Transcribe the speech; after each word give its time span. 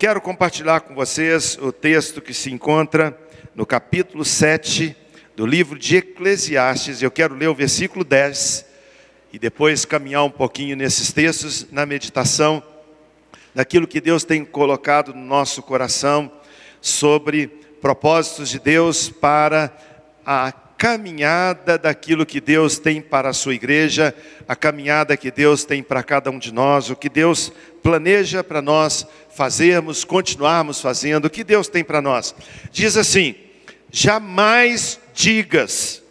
Quero 0.00 0.18
compartilhar 0.18 0.80
com 0.80 0.94
vocês 0.94 1.58
o 1.60 1.70
texto 1.70 2.22
que 2.22 2.32
se 2.32 2.50
encontra 2.50 3.14
no 3.54 3.66
capítulo 3.66 4.24
7 4.24 4.96
do 5.36 5.44
livro 5.44 5.78
de 5.78 5.96
Eclesiastes. 5.96 7.02
Eu 7.02 7.10
quero 7.10 7.34
ler 7.34 7.48
o 7.48 7.54
versículo 7.54 8.02
10 8.02 8.64
e 9.30 9.38
depois 9.38 9.84
caminhar 9.84 10.24
um 10.24 10.30
pouquinho 10.30 10.74
nesses 10.74 11.12
textos 11.12 11.70
na 11.70 11.84
meditação 11.84 12.62
daquilo 13.54 13.86
que 13.86 14.00
Deus 14.00 14.24
tem 14.24 14.42
colocado 14.42 15.12
no 15.12 15.20
nosso 15.20 15.62
coração 15.62 16.32
sobre 16.80 17.48
propósitos 17.82 18.48
de 18.48 18.58
Deus 18.58 19.10
para 19.10 19.70
a 20.24 20.50
caminhada 20.80 21.76
daquilo 21.76 22.24
que 22.24 22.40
Deus 22.40 22.78
tem 22.78 23.02
para 23.02 23.28
a 23.28 23.34
sua 23.34 23.54
igreja, 23.54 24.14
a 24.48 24.56
caminhada 24.56 25.14
que 25.14 25.30
Deus 25.30 25.62
tem 25.62 25.82
para 25.82 26.02
cada 26.02 26.30
um 26.30 26.38
de 26.38 26.54
nós, 26.54 26.88
o 26.88 26.96
que 26.96 27.10
Deus 27.10 27.52
planeja 27.82 28.42
para 28.42 28.62
nós 28.62 29.06
fazermos, 29.28 30.04
continuarmos 30.04 30.80
fazendo, 30.80 31.26
o 31.26 31.30
que 31.30 31.44
Deus 31.44 31.68
tem 31.68 31.84
para 31.84 32.00
nós. 32.00 32.34
Diz 32.72 32.96
assim: 32.96 33.34
jamais 33.92 34.98
digas, 35.12 36.02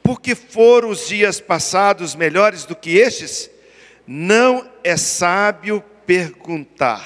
porque 0.00 0.36
foram 0.36 0.90
os 0.90 1.08
dias 1.08 1.40
passados 1.40 2.14
melhores 2.14 2.64
do 2.64 2.76
que 2.76 2.98
estes, 2.98 3.50
não 4.06 4.64
é 4.84 4.96
sábio 4.96 5.82
perguntar. 6.06 7.04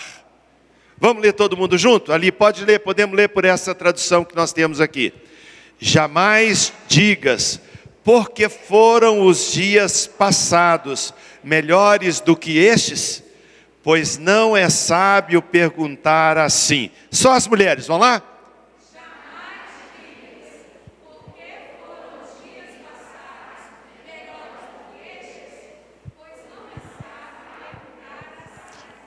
Vamos 0.98 1.22
ler 1.22 1.32
todo 1.32 1.56
mundo 1.56 1.78
junto? 1.78 2.12
Ali, 2.12 2.30
pode 2.30 2.66
ler, 2.66 2.80
podemos 2.80 3.16
ler 3.16 3.30
por 3.30 3.46
essa 3.46 3.74
tradução 3.74 4.26
que 4.26 4.36
nós 4.36 4.52
temos 4.52 4.78
aqui. 4.78 5.10
Jamais 5.84 6.72
digas, 6.86 7.60
porque 8.04 8.48
foram 8.48 9.26
os 9.26 9.50
dias 9.50 10.06
passados 10.06 11.12
melhores 11.42 12.20
do 12.20 12.36
que 12.36 12.56
estes, 12.56 13.20
pois 13.82 14.16
não 14.16 14.56
é 14.56 14.70
sábio 14.70 15.42
perguntar 15.42 16.38
assim. 16.38 16.88
Só 17.10 17.32
as 17.32 17.48
mulheres, 17.48 17.88
vão 17.88 17.98
lá? 17.98 18.22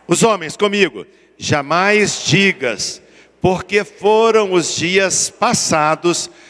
Os 0.05 0.23
homens 0.23 0.57
comigo, 0.57 1.07
jamais 1.37 2.25
digas, 2.25 3.01
porque 3.39 3.85
foram 3.85 4.51
os 4.51 4.75
dias 4.75 5.29
passados 5.29 6.27
melhores 6.27 6.44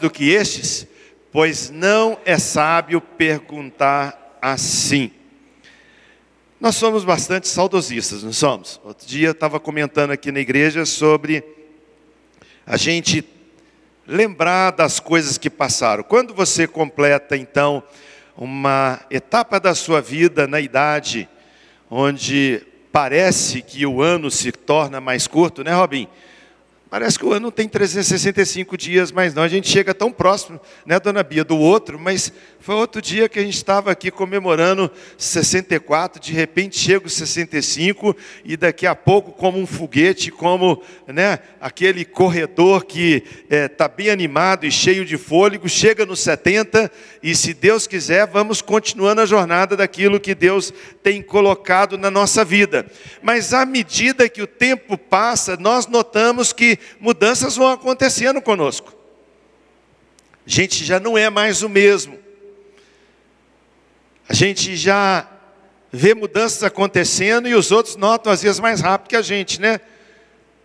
do 0.00 0.10
que 0.10 0.30
estes? 0.30 0.86
Pois 1.32 1.70
não 1.70 2.18
é 2.24 2.38
sábio 2.38 3.00
perguntar 3.00 4.38
assim. 4.40 5.10
Nós 6.60 6.74
somos 6.76 7.04
bastante 7.04 7.46
saudosistas, 7.46 8.22
não 8.22 8.32
somos? 8.32 8.80
Outro 8.84 9.06
dia 9.06 9.28
eu 9.28 9.32
estava 9.32 9.60
comentando 9.60 10.10
aqui 10.10 10.32
na 10.32 10.40
igreja 10.40 10.84
sobre 10.84 11.44
a 12.66 12.76
gente 12.76 13.24
lembrar 14.06 14.72
das 14.72 14.98
coisas 14.98 15.38
que 15.38 15.50
passaram. 15.50 16.02
Quando 16.02 16.34
você 16.34 16.66
completa, 16.66 17.36
então, 17.36 17.82
uma 18.36 19.00
etapa 19.10 19.60
da 19.60 19.74
sua 19.74 20.00
vida 20.00 20.46
na 20.46 20.60
idade 20.60 21.28
onde 21.90 22.62
parece 22.90 23.62
que 23.62 23.84
o 23.86 24.02
ano 24.02 24.30
se 24.30 24.50
torna 24.50 25.00
mais 25.00 25.26
curto, 25.26 25.62
né, 25.62 25.72
Robin? 25.74 26.08
Parece 26.90 27.18
que 27.18 27.26
o 27.26 27.34
ano 27.34 27.52
tem 27.52 27.68
365 27.68 28.74
dias, 28.74 29.12
mas 29.12 29.34
não, 29.34 29.42
a 29.42 29.48
gente 29.48 29.68
chega 29.68 29.92
tão 29.92 30.10
próximo, 30.10 30.58
né, 30.86 30.98
dona 30.98 31.22
Bia, 31.22 31.44
do 31.44 31.58
outro, 31.58 31.98
mas 31.98 32.32
foi 32.60 32.74
outro 32.76 33.02
dia 33.02 33.28
que 33.28 33.38
a 33.38 33.42
gente 33.42 33.56
estava 33.56 33.90
aqui 33.90 34.10
comemorando 34.10 34.90
64, 35.18 36.18
de 36.18 36.32
repente 36.32 36.78
chega 36.78 37.06
o 37.06 37.10
65 37.10 38.16
e 38.42 38.56
daqui 38.56 38.86
a 38.86 38.94
pouco, 38.94 39.32
como 39.32 39.58
um 39.58 39.66
foguete, 39.66 40.30
como 40.30 40.82
né, 41.06 41.40
aquele 41.60 42.06
corredor 42.06 42.86
que 42.86 43.22
está 43.42 43.54
é, 43.54 43.68
tá 43.68 43.86
bem 43.86 44.08
animado 44.08 44.64
e 44.64 44.72
cheio 44.72 45.04
de 45.04 45.18
fôlego, 45.18 45.68
chega 45.68 46.06
no 46.06 46.16
70 46.16 46.90
e, 47.22 47.34
se 47.34 47.52
Deus 47.52 47.86
quiser, 47.86 48.26
vamos 48.26 48.62
continuando 48.62 49.20
a 49.20 49.26
jornada 49.26 49.76
daquilo 49.76 50.18
que 50.18 50.34
Deus 50.34 50.72
tem 51.02 51.20
colocado 51.20 51.98
na 51.98 52.10
nossa 52.10 52.46
vida. 52.46 52.86
Mas 53.20 53.52
à 53.52 53.66
medida 53.66 54.26
que 54.26 54.40
o 54.40 54.46
tempo 54.46 54.96
passa, 54.96 55.54
nós 55.58 55.86
notamos 55.86 56.50
que 56.50 56.77
mudanças 57.00 57.56
vão 57.56 57.68
acontecendo 57.70 58.40
conosco. 58.40 58.94
A 60.46 60.50
gente 60.50 60.84
já 60.84 60.98
não 60.98 61.16
é 61.16 61.28
mais 61.28 61.62
o 61.62 61.68
mesmo. 61.68 62.18
A 64.28 64.34
gente 64.34 64.76
já 64.76 65.28
vê 65.92 66.14
mudanças 66.14 66.62
acontecendo 66.62 67.48
e 67.48 67.54
os 67.54 67.70
outros 67.70 67.96
notam 67.96 68.32
às 68.32 68.42
vezes 68.42 68.60
mais 68.60 68.80
rápido 68.80 69.08
que 69.08 69.16
a 69.16 69.22
gente, 69.22 69.60
né? 69.60 69.80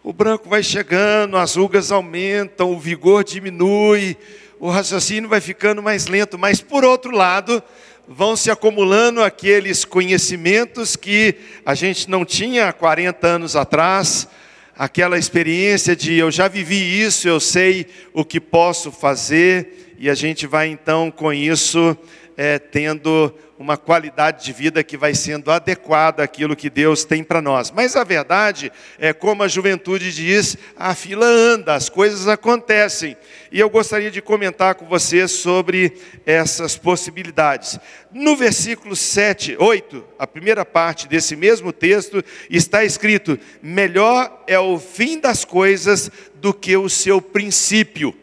O 0.03 0.11
branco 0.11 0.49
vai 0.49 0.61
chegando, 0.61 1.37
as 1.37 1.55
rugas 1.55 1.91
aumentam, 1.91 2.71
o 2.71 2.79
vigor 2.79 3.23
diminui, 3.23 4.17
o 4.59 4.69
raciocínio 4.69 5.29
vai 5.29 5.39
ficando 5.39 5.81
mais 5.81 6.07
lento, 6.07 6.37
mas 6.37 6.59
por 6.59 6.83
outro 6.83 7.15
lado, 7.15 7.63
vão 8.07 8.35
se 8.35 8.51
acumulando 8.51 9.23
aqueles 9.23 9.85
conhecimentos 9.85 10.95
que 10.95 11.35
a 11.65 11.73
gente 11.73 12.09
não 12.09 12.25
tinha 12.25 12.67
há 12.67 12.73
40 12.73 13.25
anos 13.25 13.55
atrás, 13.55 14.27
aquela 14.75 15.17
experiência 15.17 15.95
de 15.95 16.15
eu 16.15 16.31
já 16.31 16.47
vivi 16.47 17.01
isso, 17.01 17.27
eu 17.27 17.39
sei 17.39 17.85
o 18.13 18.25
que 18.25 18.39
posso 18.39 18.91
fazer, 18.91 19.95
e 19.99 20.09
a 20.09 20.15
gente 20.15 20.47
vai 20.47 20.67
então 20.67 21.11
com 21.11 21.31
isso 21.31 21.97
é, 22.35 22.57
tendo 22.59 23.33
uma 23.57 23.77
qualidade 23.77 24.43
de 24.43 24.51
vida 24.51 24.83
que 24.83 24.97
vai 24.97 25.13
sendo 25.13 25.49
adequada 25.49 26.23
àquilo 26.23 26.55
que 26.55 26.69
Deus 26.69 27.05
tem 27.05 27.23
para 27.23 27.41
nós. 27.41 27.71
Mas 27.71 27.95
a 27.95 28.03
verdade 28.03 28.71
é 28.99 29.13
como 29.13 29.43
a 29.43 29.47
juventude 29.47 30.11
diz, 30.11 30.57
a 30.75 30.93
fila 30.93 31.25
anda, 31.25 31.73
as 31.73 31.87
coisas 31.87 32.27
acontecem. 32.27 33.15
E 33.51 33.59
eu 33.59 33.69
gostaria 33.69 34.11
de 34.11 34.21
comentar 34.21 34.75
com 34.75 34.85
você 34.85 35.27
sobre 35.27 35.93
essas 36.25 36.75
possibilidades. 36.75 37.79
No 38.11 38.35
versículo 38.35 38.95
7, 38.95 39.55
8, 39.57 40.03
a 40.19 40.27
primeira 40.27 40.65
parte 40.65 41.07
desse 41.07 41.35
mesmo 41.35 41.71
texto, 41.71 42.23
está 42.49 42.83
escrito: 42.83 43.39
melhor 43.61 44.43
é 44.47 44.59
o 44.59 44.77
fim 44.77 45.19
das 45.19 45.45
coisas 45.45 46.11
do 46.35 46.53
que 46.53 46.75
o 46.75 46.89
seu 46.89 47.21
princípio. 47.21 48.13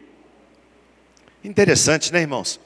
Interessante, 1.43 2.13
né, 2.13 2.21
irmãos? 2.21 2.59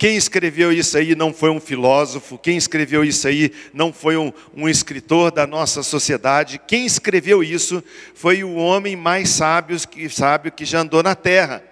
Quem 0.00 0.16
escreveu 0.16 0.72
isso 0.72 0.96
aí 0.96 1.14
não 1.14 1.30
foi 1.30 1.50
um 1.50 1.60
filósofo, 1.60 2.38
quem 2.38 2.56
escreveu 2.56 3.04
isso 3.04 3.28
aí 3.28 3.52
não 3.70 3.92
foi 3.92 4.16
um, 4.16 4.32
um, 4.56 4.66
escritor 4.66 5.30
da 5.30 5.46
nossa 5.46 5.82
sociedade, 5.82 6.58
quem 6.66 6.86
escreveu 6.86 7.44
isso 7.44 7.84
foi 8.14 8.42
o 8.42 8.54
homem 8.54 8.96
mais 8.96 9.28
sábio 9.28 9.76
que, 9.86 10.08
sábio 10.08 10.50
que 10.52 10.64
já 10.64 10.80
andou 10.80 11.02
na 11.02 11.14
terra 11.14 11.62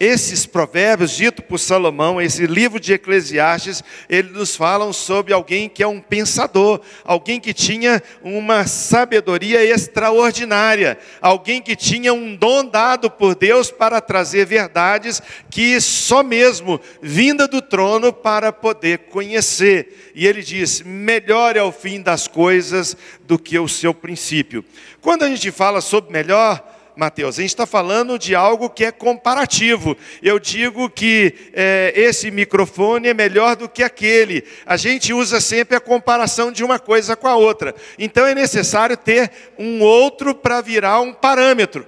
esses 0.00 0.46
provérbios 0.46 1.14
ditos 1.14 1.44
por 1.44 1.58
Salomão, 1.58 2.22
esse 2.22 2.46
livro 2.46 2.80
de 2.80 2.94
Eclesiastes, 2.94 3.84
eles 4.08 4.32
nos 4.32 4.56
falam 4.56 4.94
sobre 4.94 5.34
alguém 5.34 5.68
que 5.68 5.82
é 5.82 5.86
um 5.86 6.00
pensador, 6.00 6.80
alguém 7.04 7.38
que 7.38 7.52
tinha 7.52 8.02
uma 8.22 8.66
sabedoria 8.66 9.62
extraordinária, 9.62 10.98
alguém 11.20 11.60
que 11.60 11.76
tinha 11.76 12.14
um 12.14 12.34
dom 12.34 12.64
dado 12.64 13.10
por 13.10 13.34
Deus 13.34 13.70
para 13.70 14.00
trazer 14.00 14.46
verdades 14.46 15.20
que 15.50 15.78
só 15.82 16.22
mesmo 16.22 16.80
vinda 17.02 17.46
do 17.46 17.60
trono 17.60 18.10
para 18.10 18.50
poder 18.54 19.00
conhecer. 19.10 20.12
E 20.14 20.26
ele 20.26 20.40
diz: 20.40 20.80
melhor 20.80 21.58
é 21.58 21.62
o 21.62 21.70
fim 21.70 22.00
das 22.00 22.26
coisas 22.26 22.96
do 23.26 23.38
que 23.38 23.58
o 23.58 23.68
seu 23.68 23.92
princípio. 23.92 24.64
Quando 25.02 25.24
a 25.24 25.28
gente 25.28 25.50
fala 25.50 25.82
sobre 25.82 26.10
melhor, 26.10 26.79
Mateus? 27.00 27.38
A 27.38 27.40
gente 27.40 27.48
está 27.48 27.64
falando 27.64 28.18
de 28.18 28.34
algo 28.34 28.68
que 28.68 28.84
é 28.84 28.92
comparativo. 28.92 29.96
Eu 30.22 30.38
digo 30.38 30.90
que 30.90 31.34
é, 31.54 31.94
esse 31.96 32.30
microfone 32.30 33.08
é 33.08 33.14
melhor 33.14 33.56
do 33.56 33.70
que 33.70 33.82
aquele. 33.82 34.44
A 34.66 34.76
gente 34.76 35.10
usa 35.14 35.40
sempre 35.40 35.74
a 35.74 35.80
comparação 35.80 36.52
de 36.52 36.62
uma 36.62 36.78
coisa 36.78 37.16
com 37.16 37.26
a 37.26 37.34
outra. 37.36 37.74
Então 37.98 38.26
é 38.26 38.34
necessário 38.34 38.98
ter 38.98 39.30
um 39.58 39.80
outro 39.80 40.34
para 40.34 40.60
virar 40.60 41.00
um 41.00 41.10
parâmetro. 41.10 41.86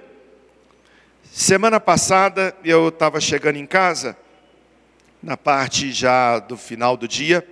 Semana 1.31 1.79
passada 1.79 2.55
eu 2.65 2.87
estava 2.87 3.21
chegando 3.21 3.57
em 3.57 3.67
casa, 3.67 4.17
na 5.21 5.37
parte 5.37 5.91
já 5.91 6.39
do 6.39 6.57
final 6.57 6.97
do 6.97 7.07
dia, 7.07 7.47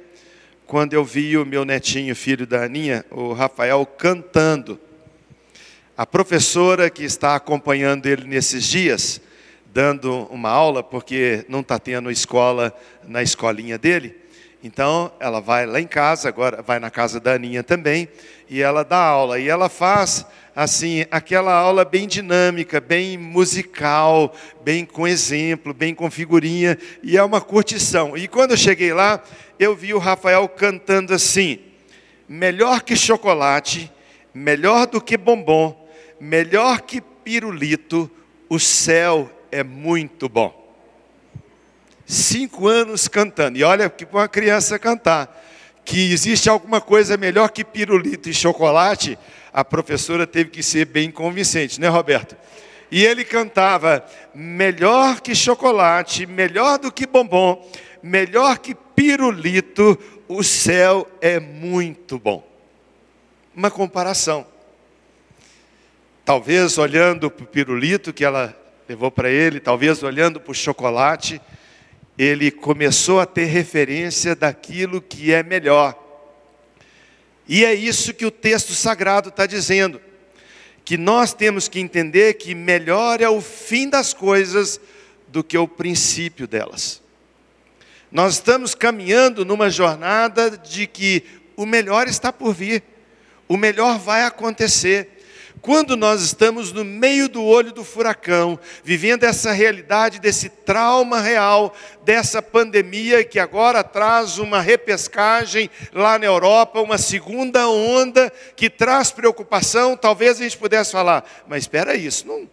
quando 0.66 0.94
eu 0.94 1.06
vi 1.06 1.38
o 1.38 1.46
meu 1.46 1.64
netinho, 1.64 2.16
filho 2.16 2.48
da 2.48 2.64
Aninha, 2.64 3.06
o 3.12 3.34
Rafael, 3.34 3.86
cantando. 3.86 4.80
A 6.02 6.06
professora 6.08 6.90
que 6.90 7.04
está 7.04 7.36
acompanhando 7.36 8.08
ele 8.08 8.26
nesses 8.26 8.64
dias, 8.64 9.22
dando 9.68 10.28
uma 10.32 10.50
aula, 10.50 10.82
porque 10.82 11.46
não 11.48 11.60
está 11.60 11.78
tendo 11.78 12.10
escola 12.10 12.76
na 13.08 13.22
escolinha 13.22 13.78
dele, 13.78 14.16
então 14.64 15.12
ela 15.20 15.40
vai 15.40 15.68
lá 15.68 15.80
em 15.80 15.86
casa, 15.86 16.28
agora 16.28 16.64
vai 16.64 16.80
na 16.80 16.90
casa 16.90 17.20
da 17.20 17.34
Aninha 17.34 17.62
também, 17.62 18.10
e 18.50 18.64
ela 18.64 18.84
dá 18.84 18.98
aula. 18.98 19.38
E 19.38 19.48
ela 19.48 19.70
faz 19.70 20.26
assim, 20.56 21.06
aquela 21.12 21.54
aula 21.54 21.86
bem 21.86 22.08
dinâmica, 22.08 22.82
bem 22.82 23.16
musical, 23.16 24.34
bem 24.64 24.86
com 24.86 25.08
exemplo, 25.08 25.72
bem 25.72 25.94
com 25.94 26.10
figurinha, 26.10 26.80
e 27.04 27.16
é 27.16 27.24
uma 27.24 27.42
curtição. 27.42 28.18
E 28.18 28.28
quando 28.28 28.52
eu 28.52 28.58
cheguei 28.58 28.92
lá, 28.92 29.22
eu 29.60 29.76
vi 29.76 29.94
o 29.94 30.00
Rafael 30.00 30.50
cantando 30.50 31.14
assim: 31.14 31.60
melhor 32.28 32.82
que 32.82 32.96
chocolate 32.96 33.92
melhor 34.34 34.88
do 34.88 35.02
que 35.02 35.18
bombom, 35.18 35.81
melhor 36.22 36.82
que 36.82 37.02
pirulito, 37.02 38.10
o 38.48 38.60
céu 38.60 39.28
é 39.52 39.64
muito 39.64 40.30
bom. 40.30 40.56
Cinco 42.06 42.68
anos 42.68 43.08
cantando, 43.08 43.58
e 43.58 43.64
olha 43.64 43.90
que 43.90 44.06
para 44.06 44.20
uma 44.20 44.28
criança 44.28 44.78
cantar, 44.78 45.36
que 45.84 46.12
existe 46.14 46.48
alguma 46.48 46.80
coisa 46.80 47.18
melhor 47.18 47.50
que 47.50 47.66
pirulito 47.66 48.30
e 48.30 48.36
chocolate, 48.36 49.18
a 49.52 49.66
professora 49.66 50.28
teve 50.28 50.52
que 50.52 50.62
ser 50.62 50.86
bem 50.86 51.10
convincente, 51.10 51.82
né, 51.82 51.88
Roberto? 51.88 52.38
E 52.92 53.04
ele 53.04 53.26
cantava: 53.26 54.06
melhor 54.36 55.22
que 55.22 55.34
chocolate, 55.34 56.28
melhor 56.28 56.78
do 56.78 56.92
que 56.92 57.08
bombom, 57.08 57.68
melhor 58.04 58.60
que 58.60 58.76
pirulito, 58.76 59.98
o 60.28 60.44
céu 60.44 61.10
é 61.20 61.40
muito 61.40 62.20
bom. 62.20 62.48
Uma 63.56 63.72
comparação. 63.72 64.51
Talvez 66.24 66.78
olhando 66.78 67.30
para 67.32 67.44
o 67.44 67.48
pirulito 67.48 68.14
que 68.14 68.24
ela 68.24 68.58
levou 68.88 69.10
para 69.10 69.30
ele, 69.30 69.60
talvez 69.60 70.04
olhando 70.04 70.40
para 70.40 70.52
o 70.52 70.56
chocolate, 70.56 71.42
ele 72.18 72.52
começou 72.52 73.20
a 73.20 73.26
ter 73.26 73.46
referência 73.46 74.36
daquilo 74.36 75.02
que 75.02 75.34
é 75.34 75.42
melhor. 75.42 75.98
E 77.48 77.66
é 77.66 77.74
isso 77.74 78.14
que 78.14 78.26
o 78.26 78.32
texto 78.32 78.74
sagrado 78.74 79.30
está 79.30 79.46
dizendo 79.46 80.00
que 80.86 80.98
nós 80.98 81.34
temos 81.34 81.68
que 81.68 81.80
entender 81.80 82.36
que 82.36 82.54
melhor 82.54 83.22
é 83.22 83.30
o 83.30 83.42
fim 83.42 83.90
das 83.90 84.14
coisas 84.14 84.80
do 85.28 85.44
que 85.44 85.58
o 85.58 85.68
princípio 85.68 86.48
delas. 86.48 87.02
Nós 88.12 88.34
estamos 88.34 88.76
caminhando 88.76 89.46
numa 89.46 89.70
jornada 89.70 90.52
de 90.52 90.86
que 90.86 91.24
o 91.56 91.66
melhor 91.66 92.08
está 92.08 92.34
por 92.34 92.54
vir, 92.54 92.84
o 93.48 93.56
melhor 93.56 93.98
vai 93.98 94.24
acontecer. 94.24 95.21
Quando 95.62 95.96
nós 95.96 96.24
estamos 96.24 96.72
no 96.72 96.84
meio 96.84 97.30
do 97.30 97.44
olho 97.44 97.72
do 97.72 97.84
furacão, 97.84 98.58
vivendo 98.84 99.26
essa 99.26 99.52
realidade 99.52 100.20
desse 100.20 100.50
trauma 100.50 101.22
real, 101.22 101.76
dessa 102.04 102.42
pandemia 102.42 103.24
que 103.24 103.38
agora 103.38 103.84
traz 103.84 104.40
uma 104.40 104.60
repescagem 104.60 105.70
lá 105.94 106.18
na 106.18 106.26
Europa, 106.26 106.82
uma 106.82 106.98
segunda 106.98 107.70
onda 107.70 108.34
que 108.56 108.72
traz 108.72 109.12
preocupação, 109.12 109.96
talvez 109.96 110.40
a 110.40 110.44
gente 110.44 110.58
pudesse 110.58 110.92
falar, 110.92 111.24
mas 111.48 111.64
espera 111.64 111.96
isso, 111.96 112.28
não 112.28 112.50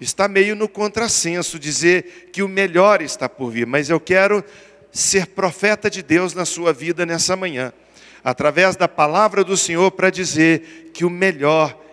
está 0.00 0.26
meio 0.26 0.56
no 0.56 0.68
contrassenso 0.68 1.58
dizer 1.58 2.30
que 2.32 2.42
o 2.42 2.48
melhor 2.48 3.02
está 3.02 3.28
por 3.28 3.50
vir, 3.50 3.66
mas 3.66 3.90
eu 3.90 4.00
quero 4.00 4.42
ser 4.90 5.26
profeta 5.26 5.90
de 5.90 6.02
Deus 6.02 6.32
na 6.32 6.46
sua 6.46 6.72
vida 6.72 7.04
nessa 7.04 7.36
manhã, 7.36 7.70
através 8.24 8.76
da 8.76 8.88
palavra 8.88 9.44
do 9.44 9.58
Senhor 9.58 9.90
para 9.90 10.08
dizer 10.08 10.90
que 10.94 11.04
o 11.04 11.10
melhor 11.10 11.68
está 11.68 11.85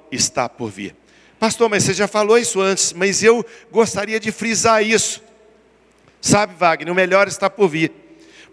por 0.57 0.69
vir. 0.69 0.95
Pastor, 1.39 1.69
mas 1.69 1.83
você 1.83 1.94
já 1.94 2.07
falou 2.07 2.38
isso 2.38 2.62
antes, 2.62 2.94
mas 2.94 3.24
eu 3.24 3.45
gostaria 3.71 4.19
de 4.19 4.31
frisar 4.31 4.83
isso. 4.83 5.21
Sabe, 6.21 6.54
Wagner, 6.56 6.92
o 6.92 6.95
melhor 6.95 7.27
está 7.27 7.50
por 7.50 7.68
vir. 7.68 7.92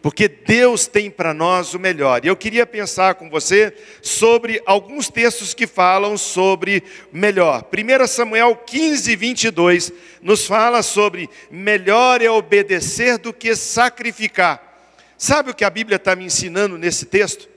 Porque 0.02 0.28
Deus 0.28 0.86
tem 0.86 1.10
para 1.10 1.34
nós 1.34 1.74
o 1.74 1.78
melhor. 1.78 2.24
E 2.24 2.28
eu 2.28 2.36
queria 2.36 2.66
pensar 2.66 3.16
com 3.16 3.28
você 3.28 3.74
sobre 4.00 4.62
alguns 4.64 5.10
textos 5.10 5.52
que 5.52 5.66
falam 5.66 6.16
sobre 6.16 6.82
melhor. 7.12 7.64
1 7.70 8.06
Samuel 8.06 8.56
15, 8.56 9.14
22 9.14 9.92
nos 10.22 10.46
fala 10.46 10.82
sobre 10.82 11.28
melhor 11.50 12.22
é 12.22 12.30
obedecer 12.30 13.18
do 13.18 13.32
que 13.32 13.54
sacrificar. 13.54 14.70
Sabe 15.18 15.50
o 15.50 15.54
que 15.54 15.64
a 15.64 15.70
Bíblia 15.70 15.96
está 15.96 16.16
me 16.16 16.24
ensinando 16.24 16.78
nesse 16.78 17.04
texto? 17.04 17.49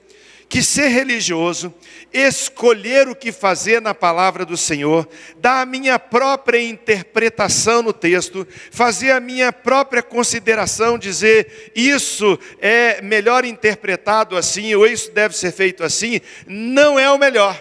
Que 0.48 0.62
ser 0.62 0.88
religioso, 0.88 1.74
escolher 2.12 3.08
o 3.08 3.14
que 3.14 3.32
fazer 3.32 3.80
na 3.80 3.94
palavra 3.94 4.44
do 4.44 4.56
Senhor, 4.56 5.08
dar 5.38 5.62
a 5.62 5.66
minha 5.66 5.98
própria 5.98 6.62
interpretação 6.62 7.82
no 7.82 7.92
texto, 7.92 8.46
fazer 8.70 9.10
a 9.10 9.20
minha 9.20 9.52
própria 9.52 10.02
consideração, 10.02 10.98
dizer 10.98 11.72
isso 11.74 12.38
é 12.60 13.02
melhor 13.02 13.44
interpretado 13.44 14.36
assim, 14.36 14.74
ou 14.74 14.86
isso 14.86 15.10
deve 15.10 15.36
ser 15.36 15.52
feito 15.52 15.82
assim, 15.82 16.20
não 16.46 16.98
é 16.98 17.10
o 17.10 17.18
melhor. 17.18 17.60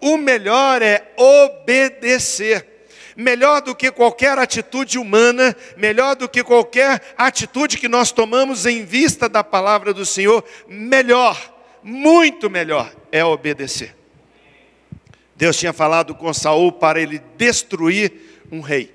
O 0.00 0.18
melhor 0.18 0.82
é 0.82 1.12
obedecer 1.16 2.76
melhor 3.16 3.62
do 3.62 3.74
que 3.74 3.90
qualquer 3.90 4.38
atitude 4.38 4.98
humana, 4.98 5.56
melhor 5.74 6.14
do 6.14 6.28
que 6.28 6.44
qualquer 6.44 7.00
atitude 7.16 7.78
que 7.78 7.88
nós 7.88 8.12
tomamos 8.12 8.66
em 8.66 8.84
vista 8.84 9.26
da 9.26 9.42
palavra 9.42 9.94
do 9.94 10.04
Senhor, 10.04 10.44
melhor 10.68 11.55
muito 11.86 12.50
melhor 12.50 12.92
é 13.12 13.24
obedecer. 13.24 13.94
Deus 15.36 15.56
tinha 15.56 15.72
falado 15.72 16.16
com 16.16 16.34
Saul 16.34 16.72
para 16.72 17.00
ele 17.00 17.22
destruir 17.36 18.12
um 18.50 18.60
rei. 18.60 18.92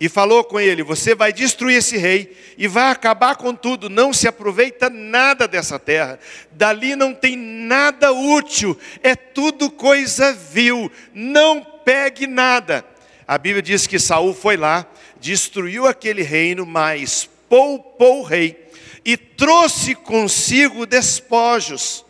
E 0.00 0.08
falou 0.08 0.42
com 0.42 0.58
ele: 0.58 0.82
Você 0.82 1.14
vai 1.14 1.34
destruir 1.34 1.76
esse 1.76 1.98
rei 1.98 2.34
e 2.56 2.66
vai 2.66 2.90
acabar 2.90 3.36
com 3.36 3.54
tudo, 3.54 3.90
não 3.90 4.14
se 4.14 4.26
aproveita 4.26 4.88
nada 4.88 5.46
dessa 5.46 5.78
terra, 5.78 6.18
dali 6.50 6.96
não 6.96 7.12
tem 7.12 7.36
nada 7.36 8.10
útil, 8.10 8.78
é 9.02 9.14
tudo 9.14 9.70
coisa 9.70 10.32
vil, 10.32 10.90
não 11.12 11.62
pegue 11.84 12.26
nada. 12.26 12.86
A 13.26 13.36
Bíblia 13.36 13.60
diz 13.60 13.86
que 13.86 13.98
Saul 13.98 14.32
foi 14.32 14.56
lá, 14.56 14.86
destruiu 15.20 15.86
aquele 15.86 16.22
reino, 16.22 16.64
mas 16.64 17.28
poupou 17.50 18.20
o 18.20 18.24
rei 18.24 18.67
e 19.08 19.16
trouxe 19.16 19.94
consigo 19.94 20.84
despojos. 20.84 22.04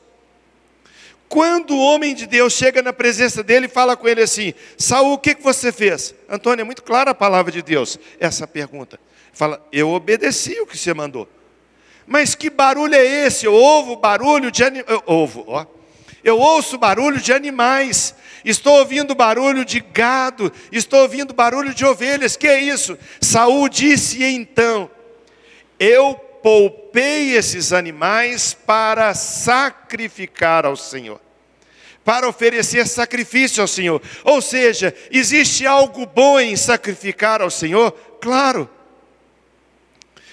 Quando 1.29 1.77
o 1.77 1.81
homem 1.81 2.13
de 2.13 2.27
Deus 2.27 2.55
chega 2.55 2.83
na 2.83 2.93
presença 2.93 3.41
dele 3.41 3.67
e 3.67 3.69
fala 3.69 3.97
com 3.97 4.09
ele 4.09 4.21
assim: 4.21 4.53
Saul, 4.77 5.13
o 5.13 5.19
que, 5.19 5.37
você 5.37 5.71
fez? 5.71 6.13
Antônio, 6.29 6.63
é 6.63 6.65
muito 6.65 6.83
clara 6.83 7.13
a 7.13 7.15
palavra 7.15 7.53
de 7.53 7.63
Deus, 7.63 8.01
essa 8.19 8.49
pergunta. 8.49 8.99
Fala, 9.33 9.65
eu 9.71 9.91
obedeci 9.91 10.61
o 10.61 10.67
que 10.67 10.77
você 10.77 10.93
mandou. 10.93 11.29
Mas 12.05 12.35
que 12.35 12.51
barulho 12.51 12.97
é 12.97 13.05
esse? 13.05 13.47
Eu 13.47 13.55
ouvo 13.55 13.95
barulho 13.95 14.51
de. 14.51 14.65
Ouvo, 15.07 15.45
ó. 15.47 15.67
Eu 16.25 16.37
ouço 16.37 16.77
barulho 16.77 17.21
de 17.21 17.33
animais. 17.33 18.13
Estou 18.45 18.77
ouvindo 18.77 19.15
barulho 19.15 19.65
de 19.65 19.79
gado. 19.79 20.53
Estou 20.73 21.03
ouvindo 21.03 21.33
barulho 21.33 21.73
de 21.73 21.85
ovelhas. 21.85 22.37
Que 22.37 22.49
é 22.49 22.61
isso? 22.61 22.99
Saul 23.21 23.69
disse 23.69 24.25
então: 24.25 24.91
Eu 25.79 26.28
poupei 26.43 27.37
esses 27.37 27.73
animais 27.73 28.55
para 28.55 29.15
sacrificar 29.15 30.65
ao 30.67 30.77
Senhor, 30.77 31.21
para 32.05 32.29
oferecer 32.29 32.87
sacrifício 32.87 33.61
ao 33.61 33.69
Senhor. 33.69 34.01
Ou 34.25 34.41
seja, 34.41 34.95
existe 35.11 35.67
algo 35.67 36.07
bom 36.07 36.39
em 36.41 36.57
sacrificar 36.57 37.43
ao 37.43 37.51
Senhor? 37.51 37.93
Claro. 38.21 38.69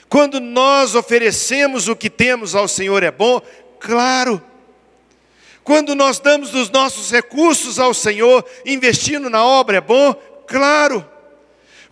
Quando 0.08 0.40
nós 0.40 0.96
oferecemos 0.96 1.88
o 1.88 1.96
que 1.96 2.10
temos 2.10 2.56
ao 2.56 2.68
Senhor 2.68 3.04
é 3.04 3.12
bom? 3.12 3.42
Claro. 3.80 4.42
Quando 5.64 5.96
nós 5.96 6.20
damos 6.20 6.54
os 6.54 6.70
nossos 6.70 7.12
recursos 7.12 7.80
ao 7.80 7.94
Senhor, 7.94 8.46
investindo 8.66 9.30
na 9.30 9.44
obra 9.44 9.78
é 9.78 9.82
bom? 9.82 10.14
Claro. 10.48 11.15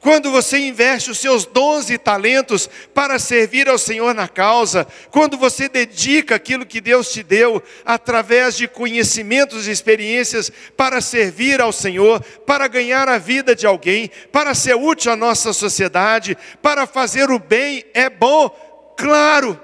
Quando 0.04 0.30
você 0.32 0.58
investe 0.58 1.12
os 1.12 1.18
seus 1.18 1.46
dons 1.46 1.90
e 1.90 1.98
talentos 1.98 2.70
para 2.94 3.18
servir 3.18 3.70
ao 3.70 3.78
Senhor 3.78 4.14
na 4.14 4.28
causa, 4.28 4.86
quando 5.10 5.38
você 5.38 5.70
dedica 5.70 6.36
aquilo 6.36 6.66
que 6.66 6.82
Deus 6.82 7.10
te 7.10 7.24
deu 7.24 7.64
através 7.86 8.58
de 8.58 8.68
conhecimentos 8.68 9.66
e 9.66 9.72
experiências 9.72 10.52
para 10.76 11.00
servir 11.00 11.62
ao 11.62 11.72
Senhor, 11.72 12.22
para 12.46 12.68
ganhar 12.68 13.08
a 13.08 13.18
vida 13.18 13.56
de 13.56 13.66
alguém, 13.66 14.12
para 14.30 14.54
ser 14.54 14.76
útil 14.76 15.10
à 15.10 15.16
nossa 15.16 15.54
sociedade, 15.54 16.38
para 16.62 16.86
fazer 16.86 17.32
o 17.32 17.40
bem, 17.40 17.86
é 17.94 18.10
bom, 18.10 18.50
claro. 18.98 19.58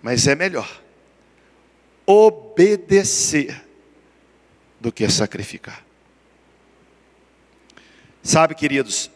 Mas 0.00 0.28
é 0.28 0.36
melhor 0.36 0.70
obedecer 2.06 3.60
do 4.80 4.92
que 4.92 5.08
sacrificar. 5.10 5.85
Sabe, 8.26 8.56
queridos, 8.56 9.08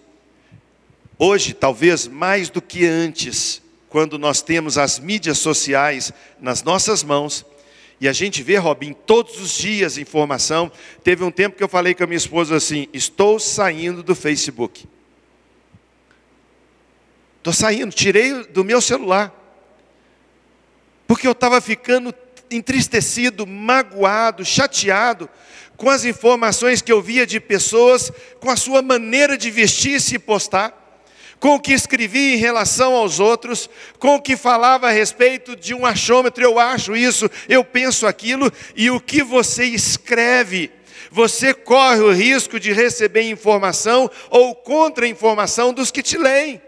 hoje, 1.18 1.52
talvez 1.52 2.06
mais 2.06 2.48
do 2.48 2.62
que 2.62 2.86
antes, 2.86 3.60
quando 3.88 4.16
nós 4.16 4.40
temos 4.40 4.78
as 4.78 5.00
mídias 5.00 5.36
sociais 5.38 6.12
nas 6.40 6.62
nossas 6.62 7.02
mãos, 7.02 7.44
e 8.00 8.06
a 8.06 8.12
gente 8.12 8.40
vê, 8.40 8.56
Robin, 8.56 8.92
todos 8.92 9.40
os 9.40 9.50
dias 9.50 9.98
informação. 9.98 10.70
Teve 11.02 11.24
um 11.24 11.30
tempo 11.32 11.56
que 11.56 11.62
eu 11.64 11.68
falei 11.68 11.92
com 11.92 12.04
a 12.04 12.06
minha 12.06 12.16
esposa 12.16 12.54
assim: 12.54 12.86
estou 12.92 13.40
saindo 13.40 14.00
do 14.00 14.14
Facebook. 14.14 14.88
Estou 17.38 17.52
saindo, 17.52 17.92
tirei 17.92 18.44
do 18.44 18.62
meu 18.62 18.80
celular. 18.80 19.34
Porque 21.08 21.26
eu 21.26 21.32
estava 21.32 21.60
ficando 21.60 22.14
entristecido, 22.48 23.44
magoado, 23.44 24.44
chateado 24.44 25.28
com 25.80 25.88
as 25.88 26.04
informações 26.04 26.82
que 26.82 26.92
eu 26.92 27.00
via 27.00 27.26
de 27.26 27.40
pessoas, 27.40 28.12
com 28.38 28.50
a 28.50 28.56
sua 28.56 28.82
maneira 28.82 29.34
de 29.38 29.50
vestir 29.50 29.98
e 30.12 30.18
postar, 30.18 30.76
com 31.40 31.54
o 31.54 31.58
que 31.58 31.72
escrevia 31.72 32.34
em 32.34 32.36
relação 32.36 32.94
aos 32.94 33.18
outros, 33.18 33.70
com 33.98 34.16
o 34.16 34.20
que 34.20 34.36
falava 34.36 34.88
a 34.88 34.90
respeito 34.90 35.56
de 35.56 35.72
um 35.72 35.86
achômetro, 35.86 36.44
eu 36.44 36.58
acho 36.58 36.94
isso, 36.94 37.30
eu 37.48 37.64
penso 37.64 38.06
aquilo, 38.06 38.52
e 38.76 38.90
o 38.90 39.00
que 39.00 39.22
você 39.22 39.64
escreve, 39.64 40.70
você 41.10 41.54
corre 41.54 42.00
o 42.00 42.12
risco 42.12 42.60
de 42.60 42.74
receber 42.74 43.22
informação 43.30 44.10
ou 44.28 44.54
contra-informação 44.54 45.72
dos 45.72 45.90
que 45.90 46.02
te 46.02 46.18
leem 46.18 46.60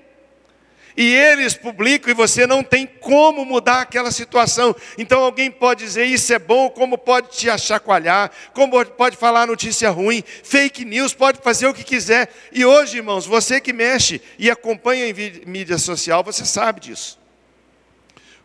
e 0.97 1.15
eles 1.15 1.55
publicam 1.55 2.11
e 2.11 2.15
você 2.15 2.47
não 2.47 2.63
tem 2.63 2.87
como 2.87 3.45
mudar 3.45 3.83
aquela 3.83 4.11
situação. 4.11 4.75
Então 4.99 5.23
alguém 5.23 5.51
pode 5.51 5.85
dizer 5.85 6.05
isso 6.05 6.33
é 6.33 6.39
bom, 6.39 6.69
como 6.71 6.99
pode 6.99 7.31
te 7.31 7.49
achacoalhar, 7.49 8.31
como 8.53 8.85
pode 8.85 9.17
falar 9.17 9.47
notícia 9.47 9.91
ruim, 9.91 10.23
fake 10.43 10.85
news, 10.85 11.15
pode 11.15 11.41
fazer 11.41 11.67
o 11.67 11.75
que 11.75 11.85
quiser. 11.85 12.29
E 12.53 12.65
hoje, 12.65 12.99
irmãos, 12.99 13.27
você 13.27 13.61
que 13.61 13.73
mexe 13.73 14.21
e 14.39 14.51
acompanha 14.51 15.07
em 15.07 15.15
mídia 15.47 15.79
social, 15.79 16.23
você 16.23 16.45
sabe 16.45 16.81
disso. 16.81 17.19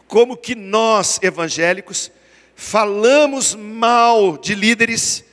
Como 0.08 0.38
que 0.38 0.56
nós, 0.56 1.20
evangélicos, 1.22 2.12
falamos 2.56 3.54
mal 3.54 4.38
de 4.38 4.56
líderes 4.56 5.27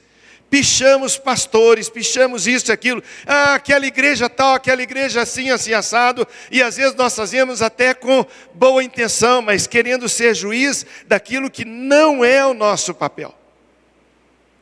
pichamos 0.54 1.18
pastores, 1.18 1.88
pichamos 1.88 2.46
isso 2.46 2.70
e 2.70 2.72
aquilo, 2.72 3.02
ah, 3.26 3.54
aquela 3.54 3.84
igreja 3.86 4.30
tal, 4.30 4.54
aquela 4.54 4.84
igreja 4.84 5.20
assim, 5.20 5.50
assim, 5.50 5.72
assado, 5.72 6.24
e 6.48 6.62
às 6.62 6.76
vezes 6.76 6.94
nós 6.94 7.16
fazemos 7.16 7.60
até 7.60 7.92
com 7.92 8.24
boa 8.54 8.84
intenção, 8.84 9.42
mas 9.42 9.66
querendo 9.66 10.08
ser 10.08 10.32
juiz 10.32 10.86
daquilo 11.08 11.50
que 11.50 11.64
não 11.64 12.24
é 12.24 12.46
o 12.46 12.54
nosso 12.54 12.94
papel, 12.94 13.34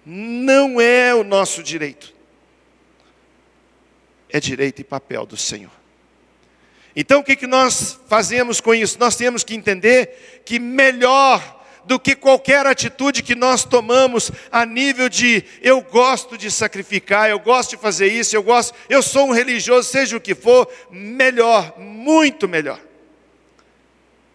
não 0.06 0.80
é 0.80 1.14
o 1.14 1.22
nosso 1.22 1.62
direito, 1.62 2.14
é 4.30 4.40
direito 4.40 4.80
e 4.80 4.84
papel 4.84 5.26
do 5.26 5.36
Senhor. 5.36 5.72
Então 6.96 7.20
o 7.20 7.22
que, 7.22 7.36
que 7.36 7.46
nós 7.46 8.00
fazemos 8.08 8.62
com 8.62 8.74
isso? 8.74 8.98
Nós 8.98 9.14
temos 9.14 9.44
que 9.44 9.54
entender 9.54 10.42
que 10.46 10.58
melhor 10.58 11.61
do 11.84 11.98
que 11.98 12.14
qualquer 12.14 12.66
atitude 12.66 13.22
que 13.22 13.34
nós 13.34 13.64
tomamos 13.64 14.30
a 14.50 14.64
nível 14.64 15.08
de 15.08 15.44
eu 15.60 15.80
gosto 15.80 16.38
de 16.38 16.50
sacrificar, 16.50 17.28
eu 17.28 17.38
gosto 17.38 17.70
de 17.70 17.76
fazer 17.76 18.08
isso, 18.08 18.36
eu 18.36 18.42
gosto, 18.42 18.74
eu 18.88 19.02
sou 19.02 19.28
um 19.28 19.32
religioso, 19.32 19.88
seja 19.88 20.16
o 20.16 20.20
que 20.20 20.34
for, 20.34 20.68
melhor, 20.90 21.78
muito 21.78 22.48
melhor. 22.48 22.80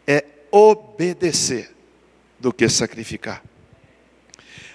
É 0.06 0.24
obedecer 0.52 1.72
do 2.40 2.54
que 2.54 2.68
sacrificar. 2.70 3.44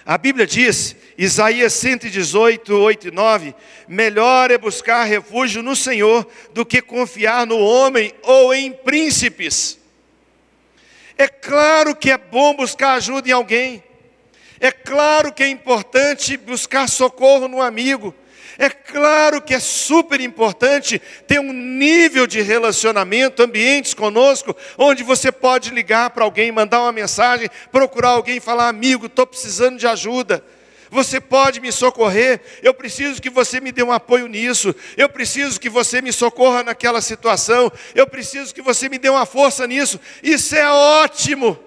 A 0.05 0.17
Bíblia 0.17 0.45
diz, 0.45 0.95
Isaías 1.17 1.73
118, 1.73 2.73
8 2.73 3.07
e 3.07 3.11
9: 3.11 3.55
melhor 3.87 4.51
é 4.51 4.57
buscar 4.57 5.05
refúgio 5.05 5.63
no 5.63 5.75
Senhor 5.75 6.27
do 6.53 6.65
que 6.65 6.81
confiar 6.81 7.47
no 7.47 7.57
homem 7.57 8.13
ou 8.23 8.53
em 8.53 8.73
príncipes. 8.73 9.79
É 11.17 11.27
claro 11.27 11.95
que 11.95 12.11
é 12.11 12.17
bom 12.17 12.55
buscar 12.55 12.93
ajuda 12.93 13.29
em 13.29 13.31
alguém. 13.31 13.83
É 14.59 14.71
claro 14.71 15.33
que 15.33 15.43
é 15.43 15.47
importante 15.47 16.37
buscar 16.37 16.87
socorro 16.87 17.47
no 17.47 17.61
amigo. 17.61 18.15
É 18.57 18.69
claro 18.69 19.41
que 19.41 19.53
é 19.53 19.59
super 19.59 20.21
importante 20.21 21.01
ter 21.27 21.39
um 21.39 21.51
nível 21.51 22.27
de 22.27 22.41
relacionamento, 22.41 23.41
ambientes 23.41 23.93
conosco, 23.93 24.55
onde 24.77 25.03
você 25.03 25.31
pode 25.31 25.71
ligar 25.71 26.11
para 26.11 26.23
alguém, 26.23 26.51
mandar 26.51 26.81
uma 26.81 26.91
mensagem, 26.91 27.49
procurar 27.71 28.09
alguém 28.09 28.39
falar: 28.39 28.67
amigo, 28.67 29.07
estou 29.07 29.25
precisando 29.25 29.77
de 29.77 29.87
ajuda. 29.87 30.43
Você 30.93 31.19
pode 31.19 31.59
me 31.59 31.71
socorrer, 31.71 32.39
eu 32.61 32.71
preciso 32.71 33.19
que 33.19 33.31
você 33.31 33.59
me 33.59 33.71
dê 33.71 33.81
um 33.81 33.91
apoio 33.91 34.27
nisso, 34.27 34.75
eu 34.95 35.09
preciso 35.09 35.59
que 35.59 35.67
você 35.67 36.03
me 36.03 36.13
socorra 36.13 36.61
naquela 36.61 37.01
situação, 37.01 37.71
eu 37.95 38.05
preciso 38.05 38.53
que 38.53 38.61
você 38.61 38.87
me 38.87 38.99
dê 38.99 39.09
uma 39.09 39.25
força 39.25 39.65
nisso. 39.65 39.99
Isso 40.21 40.55
é 40.55 40.69
ótimo. 40.69 41.57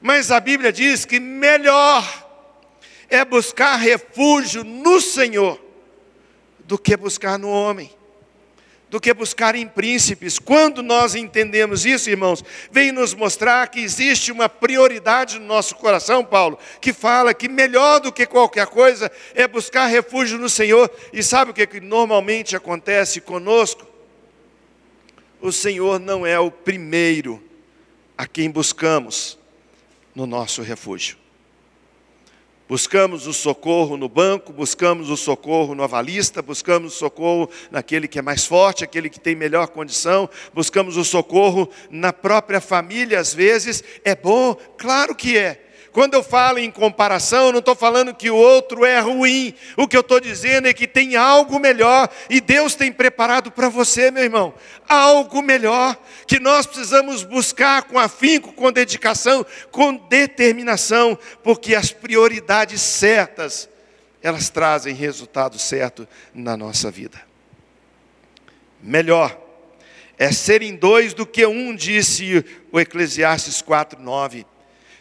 Mas 0.00 0.30
a 0.30 0.40
Bíblia 0.40 0.72
diz 0.72 1.04
que 1.04 1.20
melhor 1.20 2.02
é 3.10 3.22
buscar 3.22 3.76
refúgio 3.76 4.64
no 4.64 4.98
Senhor 4.98 5.62
do 6.60 6.78
que 6.78 6.96
buscar 6.96 7.38
no 7.38 7.50
homem 7.50 7.94
do 8.88 9.00
que 9.00 9.12
buscar 9.12 9.54
em 9.54 9.66
príncipes. 9.66 10.38
Quando 10.38 10.82
nós 10.82 11.14
entendemos 11.14 11.84
isso, 11.84 12.08
irmãos, 12.08 12.44
vem 12.70 12.92
nos 12.92 13.14
mostrar 13.14 13.68
que 13.68 13.80
existe 13.80 14.30
uma 14.30 14.48
prioridade 14.48 15.38
no 15.38 15.46
nosso 15.46 15.74
coração, 15.74 16.24
Paulo, 16.24 16.58
que 16.80 16.92
fala 16.92 17.34
que 17.34 17.48
melhor 17.48 18.00
do 18.00 18.12
que 18.12 18.26
qualquer 18.26 18.66
coisa 18.66 19.10
é 19.34 19.48
buscar 19.48 19.86
refúgio 19.86 20.38
no 20.38 20.48
Senhor. 20.48 20.90
E 21.12 21.22
sabe 21.22 21.50
o 21.50 21.54
que, 21.54 21.66
que 21.66 21.80
normalmente 21.80 22.54
acontece 22.54 23.20
conosco? 23.20 23.86
O 25.40 25.50
Senhor 25.50 25.98
não 25.98 26.24
é 26.24 26.38
o 26.38 26.50
primeiro 26.50 27.42
a 28.16 28.26
quem 28.26 28.50
buscamos 28.50 29.38
no 30.14 30.26
nosso 30.26 30.62
refúgio. 30.62 31.25
Buscamos 32.68 33.28
o 33.28 33.32
socorro 33.32 33.96
no 33.96 34.08
banco, 34.08 34.52
buscamos 34.52 35.08
o 35.08 35.16
socorro 35.16 35.74
no 35.74 35.84
avalista, 35.84 36.42
buscamos 36.42 36.94
o 36.94 36.96
socorro 36.96 37.48
naquele 37.70 38.08
que 38.08 38.18
é 38.18 38.22
mais 38.22 38.44
forte, 38.44 38.82
aquele 38.82 39.08
que 39.08 39.20
tem 39.20 39.36
melhor 39.36 39.68
condição, 39.68 40.28
buscamos 40.52 40.96
o 40.96 41.04
socorro 41.04 41.70
na 41.88 42.12
própria 42.12 42.60
família, 42.60 43.20
às 43.20 43.32
vezes. 43.32 43.84
É 44.04 44.16
bom? 44.16 44.56
Claro 44.76 45.14
que 45.14 45.38
é. 45.38 45.65
Quando 45.96 46.12
eu 46.12 46.22
falo 46.22 46.58
em 46.58 46.70
comparação, 46.70 47.46
eu 47.46 47.52
não 47.52 47.60
estou 47.60 47.74
falando 47.74 48.12
que 48.12 48.28
o 48.28 48.36
outro 48.36 48.84
é 48.84 49.00
ruim. 49.00 49.54
O 49.78 49.88
que 49.88 49.96
eu 49.96 50.02
estou 50.02 50.20
dizendo 50.20 50.68
é 50.68 50.74
que 50.74 50.86
tem 50.86 51.16
algo 51.16 51.58
melhor 51.58 52.10
e 52.28 52.38
Deus 52.38 52.74
tem 52.74 52.92
preparado 52.92 53.50
para 53.50 53.70
você, 53.70 54.10
meu 54.10 54.22
irmão. 54.22 54.52
Algo 54.86 55.40
melhor 55.40 55.96
que 56.26 56.38
nós 56.38 56.66
precisamos 56.66 57.22
buscar 57.22 57.84
com 57.84 57.98
afinco, 57.98 58.52
com 58.52 58.70
dedicação, 58.70 59.46
com 59.70 59.96
determinação, 59.96 61.18
porque 61.42 61.74
as 61.74 61.92
prioridades 61.92 62.82
certas, 62.82 63.66
elas 64.22 64.50
trazem 64.50 64.94
resultado 64.94 65.58
certo 65.58 66.06
na 66.34 66.58
nossa 66.58 66.90
vida. 66.90 67.18
Melhor 68.82 69.34
é 70.18 70.30
serem 70.30 70.76
dois 70.76 71.14
do 71.14 71.24
que 71.24 71.46
um, 71.46 71.74
disse 71.74 72.44
o 72.70 72.78
Eclesiastes 72.78 73.62
4:9. 73.62 74.44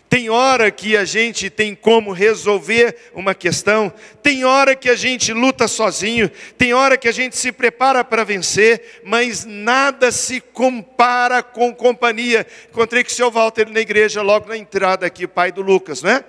Tem 0.09 0.29
hora 0.29 0.69
que 0.69 0.95
a 0.95 1.03
gente 1.03 1.49
tem 1.49 1.73
como 1.75 2.11
resolver 2.11 2.95
uma 3.13 3.33
questão, 3.33 3.91
tem 4.21 4.45
hora 4.45 4.75
que 4.75 4.89
a 4.89 4.95
gente 4.95 5.33
luta 5.33 5.67
sozinho, 5.67 6.29
tem 6.57 6.73
hora 6.73 6.95
que 6.95 7.07
a 7.07 7.11
gente 7.11 7.35
se 7.35 7.51
prepara 7.51 8.03
para 8.03 8.23
vencer, 8.23 9.01
mas 9.03 9.45
nada 9.45 10.11
se 10.11 10.39
compara 10.39 11.41
com 11.41 11.73
companhia. 11.73 12.45
Encontrei 12.69 13.03
com 13.03 13.09
o 13.09 13.13
senhor 13.13 13.31
Walter 13.31 13.69
na 13.69 13.79
igreja, 13.79 14.21
logo 14.21 14.47
na 14.47 14.57
entrada 14.57 15.05
aqui, 15.05 15.25
o 15.25 15.29
pai 15.29 15.51
do 15.51 15.61
Lucas, 15.61 16.01
né? 16.03 16.23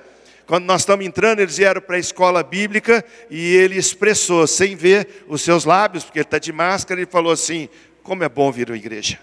Quando 0.46 0.64
nós 0.64 0.82
estamos 0.82 1.04
entrando, 1.04 1.40
eles 1.40 1.56
vieram 1.56 1.80
para 1.80 1.96
a 1.96 1.98
escola 2.00 2.42
bíblica 2.42 3.04
e 3.28 3.54
ele 3.56 3.76
expressou, 3.76 4.46
sem 4.46 4.76
ver 4.76 5.24
os 5.28 5.42
seus 5.42 5.64
lábios, 5.64 6.04
porque 6.04 6.20
ele 6.20 6.24
está 6.24 6.38
de 6.38 6.52
máscara, 6.52 7.00
ele 7.00 7.10
falou 7.10 7.32
assim: 7.32 7.68
como 8.02 8.22
é 8.22 8.28
bom 8.28 8.50
vir 8.50 8.70
à 8.70 8.76
igreja. 8.76 9.18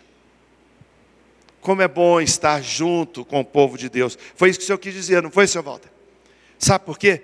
Como 1.63 1.81
é 1.81 1.87
bom 1.87 2.19
estar 2.19 2.61
junto 2.61 3.23
com 3.23 3.39
o 3.39 3.45
povo 3.45 3.77
de 3.77 3.87
Deus. 3.89 4.17
Foi 4.35 4.49
isso 4.49 4.59
que 4.59 4.63
o 4.63 4.67
senhor 4.67 4.77
quis 4.77 4.93
dizer, 4.93 5.23
não 5.23 5.31
foi, 5.31 5.47
senhor 5.47 5.63
Walter? 5.63 5.89
Sabe 6.59 6.83
por 6.83 6.99
quê? 6.99 7.23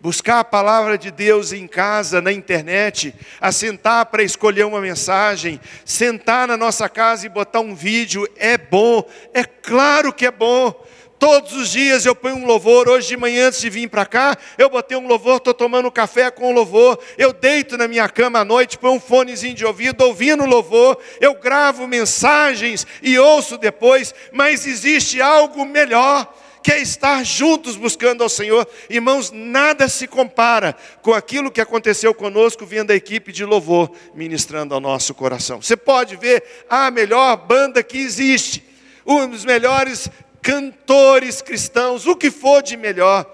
Buscar 0.00 0.40
a 0.40 0.44
palavra 0.44 0.98
de 0.98 1.12
Deus 1.12 1.52
em 1.52 1.68
casa, 1.68 2.20
na 2.20 2.32
internet, 2.32 3.14
assentar 3.40 4.06
para 4.06 4.24
escolher 4.24 4.64
uma 4.64 4.80
mensagem, 4.80 5.60
sentar 5.84 6.48
na 6.48 6.56
nossa 6.56 6.88
casa 6.88 7.26
e 7.26 7.28
botar 7.28 7.60
um 7.60 7.76
vídeo, 7.76 8.28
é 8.36 8.58
bom, 8.58 9.08
é 9.32 9.44
claro 9.44 10.12
que 10.12 10.26
é 10.26 10.32
bom. 10.32 10.84
Todos 11.18 11.54
os 11.54 11.70
dias 11.70 12.04
eu 12.04 12.14
ponho 12.14 12.36
um 12.36 12.46
louvor. 12.46 12.88
Hoje 12.88 13.08
de 13.08 13.16
manhã, 13.16 13.48
antes 13.48 13.60
de 13.60 13.70
vir 13.70 13.88
para 13.88 14.04
cá, 14.04 14.36
eu 14.58 14.68
botei 14.68 14.96
um 14.96 15.06
louvor, 15.06 15.38
estou 15.38 15.54
tomando 15.54 15.90
café 15.90 16.30
com 16.30 16.52
louvor. 16.52 16.98
Eu 17.16 17.32
deito 17.32 17.78
na 17.78 17.88
minha 17.88 18.08
cama 18.08 18.40
à 18.40 18.44
noite, 18.44 18.76
põe 18.76 18.90
um 18.90 19.00
fonezinho 19.00 19.54
de 19.54 19.64
ouvido, 19.64 20.04
ouvindo 20.04 20.44
louvor. 20.44 20.98
Eu 21.18 21.34
gravo 21.34 21.86
mensagens 21.86 22.86
e 23.02 23.18
ouço 23.18 23.56
depois. 23.56 24.14
Mas 24.30 24.66
existe 24.66 25.20
algo 25.20 25.64
melhor, 25.64 26.34
que 26.62 26.70
é 26.70 26.82
estar 26.82 27.24
juntos 27.24 27.76
buscando 27.76 28.22
ao 28.22 28.28
Senhor. 28.28 28.68
Irmãos, 28.90 29.30
nada 29.32 29.88
se 29.88 30.06
compara 30.06 30.76
com 31.00 31.14
aquilo 31.14 31.50
que 31.50 31.62
aconteceu 31.62 32.12
conosco, 32.12 32.66
vendo 32.66 32.90
a 32.90 32.94
equipe 32.94 33.32
de 33.32 33.44
louvor 33.44 33.90
ministrando 34.14 34.74
ao 34.74 34.80
nosso 34.80 35.14
coração. 35.14 35.62
Você 35.62 35.78
pode 35.78 36.14
ver 36.16 36.44
a 36.68 36.90
melhor 36.90 37.36
banda 37.38 37.82
que 37.82 37.96
existe 37.96 38.66
um 39.06 39.28
dos 39.28 39.44
melhores 39.44 40.10
cantores 40.46 41.42
cristãos, 41.42 42.06
o 42.06 42.14
que 42.14 42.30
for 42.30 42.62
de 42.62 42.76
melhor, 42.76 43.26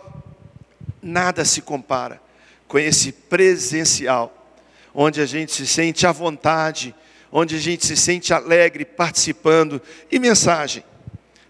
nada 1.02 1.45
se 1.45 1.61
compara 1.61 2.19
com 2.66 2.78
esse 2.78 3.12
presencial, 3.12 4.33
onde 4.95 5.21
a 5.21 5.26
gente 5.26 5.52
se 5.52 5.66
sente 5.66 6.07
à 6.07 6.12
vontade, 6.12 6.95
onde 7.31 7.57
a 7.57 7.59
gente 7.59 7.85
se 7.87 7.99
sente 7.99 8.33
alegre 8.33 8.87
participando. 8.87 9.78
E 10.11 10.19
mensagem? 10.19 10.83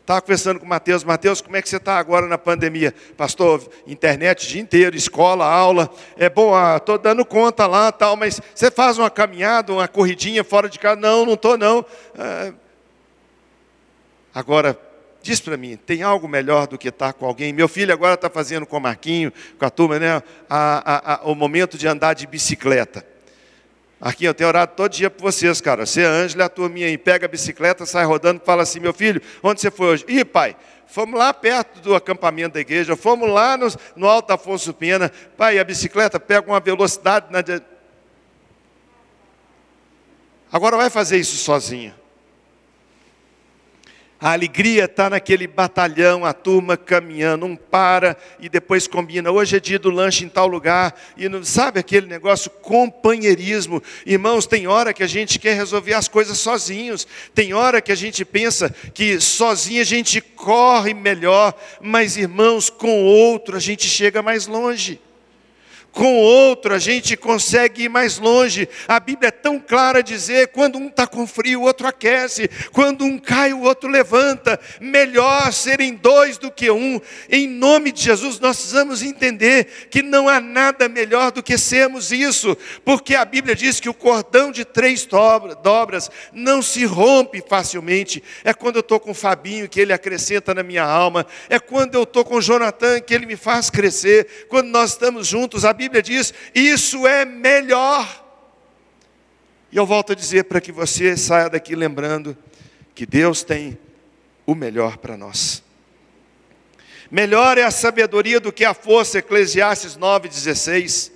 Estava 0.00 0.20
conversando 0.20 0.58
com 0.58 0.66
o 0.66 0.68
Mateus, 0.68 1.04
Mateus, 1.04 1.40
como 1.40 1.56
é 1.56 1.62
que 1.62 1.68
você 1.68 1.76
está 1.76 1.96
agora 1.96 2.26
na 2.26 2.36
pandemia? 2.36 2.92
Pastor, 3.16 3.62
internet 3.86 4.44
o 4.44 4.48
dia 4.48 4.60
inteiro, 4.60 4.96
escola, 4.96 5.46
aula. 5.46 5.88
É 6.16 6.28
bom, 6.28 6.54
estou 6.76 6.96
ah, 6.96 6.98
dando 6.98 7.24
conta 7.24 7.68
lá, 7.68 7.92
tal, 7.92 8.16
mas 8.16 8.40
você 8.52 8.68
faz 8.68 8.98
uma 8.98 9.08
caminhada, 9.08 9.72
uma 9.72 9.86
corridinha 9.86 10.42
fora 10.42 10.68
de 10.68 10.80
casa? 10.80 11.00
Não, 11.00 11.24
não 11.24 11.34
estou 11.34 11.56
não. 11.56 11.86
Ah, 12.18 12.52
agora, 14.34 14.76
diz 15.22 15.40
para 15.40 15.56
mim, 15.56 15.76
tem 15.76 16.02
algo 16.02 16.28
melhor 16.28 16.66
do 16.66 16.76
que 16.76 16.88
estar 16.88 17.12
com 17.12 17.24
alguém? 17.24 17.52
Meu 17.52 17.68
filho 17.68 17.92
agora 17.92 18.14
está 18.14 18.28
fazendo 18.28 18.66
com 18.66 18.76
o 18.76 18.80
Marquinho, 18.80 19.32
com 19.58 19.64
a 19.64 19.70
turma, 19.70 19.98
né, 19.98 20.16
a, 20.16 20.22
a, 20.50 21.14
a, 21.14 21.22
o 21.24 21.34
momento 21.34 21.78
de 21.78 21.86
andar 21.86 22.14
de 22.14 22.26
bicicleta. 22.26 23.06
Aqui 24.00 24.24
eu 24.24 24.34
tenho 24.34 24.48
orado 24.48 24.72
todo 24.74 24.90
dia 24.90 25.08
por 25.08 25.22
vocês, 25.22 25.60
cara. 25.60 25.86
Você, 25.86 26.02
Ângela, 26.02 26.46
a 26.46 26.48
turminha 26.48 26.88
aí, 26.88 26.98
pega 26.98 27.26
a 27.26 27.28
bicicleta, 27.28 27.86
sai 27.86 28.04
rodando, 28.04 28.42
fala 28.44 28.64
assim, 28.64 28.80
meu 28.80 28.92
filho, 28.92 29.22
onde 29.40 29.60
você 29.60 29.70
foi 29.70 29.86
hoje? 29.86 30.04
Ih, 30.08 30.24
pai, 30.24 30.56
fomos 30.88 31.16
lá 31.16 31.32
perto 31.32 31.80
do 31.80 31.94
acampamento 31.94 32.54
da 32.54 32.60
igreja, 32.60 32.96
fomos 32.96 33.30
lá 33.30 33.56
no, 33.56 33.68
no 33.94 34.08
Alto 34.08 34.32
Afonso 34.32 34.74
Pena. 34.74 35.08
Pai, 35.36 35.56
a 35.56 35.62
bicicleta 35.62 36.18
pega 36.18 36.50
uma 36.50 36.58
velocidade. 36.58 37.26
Na... 37.30 37.44
Agora 40.50 40.76
vai 40.76 40.90
fazer 40.90 41.18
isso 41.18 41.36
sozinha. 41.36 42.01
A 44.22 44.34
alegria 44.34 44.84
está 44.84 45.10
naquele 45.10 45.48
batalhão, 45.48 46.24
a 46.24 46.32
turma 46.32 46.76
caminhando, 46.76 47.44
um 47.44 47.56
para 47.56 48.16
e 48.38 48.48
depois 48.48 48.86
combina. 48.86 49.32
Hoje 49.32 49.56
é 49.56 49.58
dia 49.60 49.80
do 49.80 49.90
lanche 49.90 50.24
em 50.24 50.28
tal 50.28 50.46
lugar. 50.46 50.94
E 51.16 51.28
não, 51.28 51.42
sabe 51.42 51.80
aquele 51.80 52.06
negócio? 52.06 52.48
Companheirismo. 52.48 53.82
Irmãos, 54.06 54.46
tem 54.46 54.68
hora 54.68 54.94
que 54.94 55.02
a 55.02 55.08
gente 55.08 55.40
quer 55.40 55.56
resolver 55.56 55.94
as 55.94 56.06
coisas 56.06 56.38
sozinhos. 56.38 57.04
Tem 57.34 57.52
hora 57.52 57.82
que 57.82 57.90
a 57.90 57.96
gente 57.96 58.24
pensa 58.24 58.72
que 58.94 59.18
sozinho 59.20 59.80
a 59.80 59.84
gente 59.84 60.20
corre 60.20 60.94
melhor. 60.94 61.52
Mas, 61.80 62.16
irmãos, 62.16 62.70
com 62.70 63.02
outro 63.02 63.56
a 63.56 63.60
gente 63.60 63.88
chega 63.88 64.22
mais 64.22 64.46
longe 64.46 65.00
com 65.92 66.16
outro 66.16 66.74
a 66.74 66.78
gente 66.78 67.16
consegue 67.16 67.84
ir 67.84 67.88
mais 67.88 68.18
longe. 68.18 68.68
A 68.88 68.98
Bíblia 68.98 69.28
é 69.28 69.30
tão 69.30 69.60
clara 69.60 70.02
dizer: 70.02 70.48
quando 70.48 70.78
um 70.78 70.88
está 70.88 71.06
com 71.06 71.26
frio, 71.26 71.60
o 71.60 71.64
outro 71.64 71.86
aquece, 71.86 72.48
quando 72.72 73.04
um 73.04 73.18
cai, 73.18 73.52
o 73.52 73.60
outro 73.60 73.88
levanta. 73.88 74.58
Melhor 74.80 75.52
serem 75.52 75.94
dois 75.94 76.38
do 76.38 76.50
que 76.50 76.70
um. 76.70 77.00
Em 77.28 77.46
nome 77.46 77.92
de 77.92 78.02
Jesus, 78.02 78.40
nós 78.40 78.56
precisamos 78.56 79.02
entender 79.02 79.88
que 79.90 80.02
não 80.02 80.28
há 80.28 80.40
nada 80.40 80.88
melhor 80.88 81.30
do 81.30 81.42
que 81.42 81.58
sermos 81.58 82.10
isso, 82.10 82.56
porque 82.84 83.14
a 83.14 83.24
Bíblia 83.24 83.54
diz 83.54 83.78
que 83.78 83.88
o 83.88 83.94
cordão 83.94 84.50
de 84.50 84.64
três 84.64 85.06
dobras 85.06 86.10
não 86.32 86.62
se 86.62 86.84
rompe 86.84 87.42
facilmente. 87.46 88.22
É 88.42 88.54
quando 88.54 88.76
eu 88.76 88.80
estou 88.80 88.98
com 88.98 89.10
o 89.10 89.14
Fabinho 89.14 89.68
que 89.68 89.80
ele 89.80 89.92
acrescenta 89.92 90.54
na 90.54 90.62
minha 90.62 90.84
alma, 90.84 91.26
é 91.48 91.58
quando 91.58 91.94
eu 91.94 92.04
estou 92.04 92.24
com 92.24 92.36
o 92.36 92.40
Jonathan 92.40 93.00
que 93.00 93.14
ele 93.14 93.26
me 93.26 93.36
faz 93.36 93.68
crescer, 93.68 94.46
quando 94.48 94.68
nós 94.68 94.90
estamos 94.90 95.26
juntos. 95.26 95.64
A 95.64 95.72
Bíblia 95.72 95.81
diz: 96.02 96.32
isso 96.54 97.06
é 97.06 97.24
melhor. 97.24 98.22
E 99.70 99.76
eu 99.76 99.86
volto 99.86 100.12
a 100.12 100.14
dizer 100.14 100.44
para 100.44 100.60
que 100.60 100.72
você 100.72 101.16
saia 101.16 101.48
daqui 101.48 101.74
lembrando 101.74 102.36
que 102.94 103.06
Deus 103.06 103.42
tem 103.42 103.78
o 104.46 104.54
melhor 104.54 104.98
para 104.98 105.16
nós. 105.16 105.62
Melhor 107.10 107.58
é 107.58 107.62
a 107.62 107.70
sabedoria 107.70 108.40
do 108.40 108.52
que 108.52 108.64
a 108.64 108.72
força, 108.72 109.18
Eclesiastes 109.18 109.96
9,16. 109.98 111.11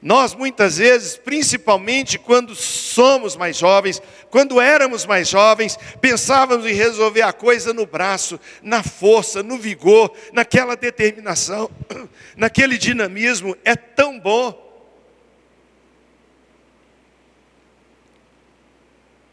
Nós 0.00 0.32
muitas 0.32 0.78
vezes, 0.78 1.16
principalmente 1.16 2.18
quando 2.18 2.54
somos 2.54 3.34
mais 3.34 3.56
jovens, 3.56 4.00
quando 4.30 4.60
éramos 4.60 5.04
mais 5.04 5.28
jovens, 5.28 5.76
pensávamos 6.00 6.66
em 6.66 6.72
resolver 6.72 7.22
a 7.22 7.32
coisa 7.32 7.72
no 7.72 7.84
braço, 7.84 8.38
na 8.62 8.82
força, 8.82 9.42
no 9.42 9.58
vigor, 9.58 10.12
naquela 10.32 10.76
determinação, 10.76 11.68
naquele 12.36 12.78
dinamismo. 12.78 13.56
É 13.64 13.74
tão 13.74 14.20
bom. 14.20 14.66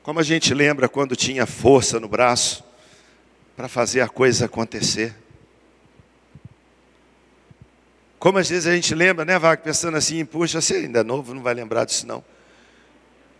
Como 0.02 0.20
a 0.20 0.24
gente 0.24 0.54
lembra 0.54 0.90
quando 0.90 1.16
tinha 1.16 1.46
força 1.46 2.00
no 2.00 2.08
braço 2.08 2.64
para 3.56 3.68
fazer 3.68 4.02
a 4.02 4.10
coisa 4.10 4.46
acontecer. 4.46 5.16
Como 8.25 8.39
às 8.39 8.50
vezes 8.50 8.65
a 8.65 8.74
gente 8.74 8.96
lembra, 8.96 9.24
né, 9.24 9.38
Vaga, 9.38 9.62
pensando 9.62 9.98
assim, 9.98 10.25
puxa, 10.25 10.60
você 10.60 10.77
ainda 10.77 11.01
é 11.01 11.03
novo, 11.03 11.32
não 11.32 11.44
vai 11.44 11.53
lembrar 11.53 11.86
disso 11.86 12.08
não. 12.08 12.25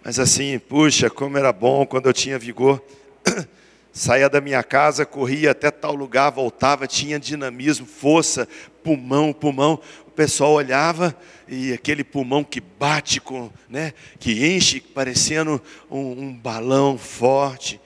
Mas 0.04 0.20
assim, 0.20 0.60
puxa, 0.60 1.10
como 1.10 1.40
era 1.40 1.52
bom 1.52 1.88
quando 1.88 2.06
eu 2.06 2.14
tinha 2.14 2.38
vigor. 2.38 2.80
Saía 3.92 4.30
da 4.30 4.40
minha 4.40 4.62
casa, 4.62 5.04
corria 5.04 5.50
até 5.50 5.72
tal 5.72 5.96
lugar, 5.96 6.30
voltava, 6.30 6.86
tinha 6.86 7.20
dinamismo, 7.20 7.88
força, 7.88 8.48
pulmão, 8.84 9.34
pulmão. 9.34 9.82
O 10.06 10.12
pessoal 10.12 10.52
olhava 10.52 11.18
e 11.48 11.74
aquele 11.74 12.04
pulmão 12.04 12.44
que 12.44 12.62
bate, 12.62 13.20
com, 13.20 13.50
né, 13.68 13.92
que 14.20 14.56
enche, 14.56 14.80
parecendo 14.80 15.60
um, 15.90 16.26
um 16.26 16.32
balão 16.32 16.96
forte. 16.96 17.82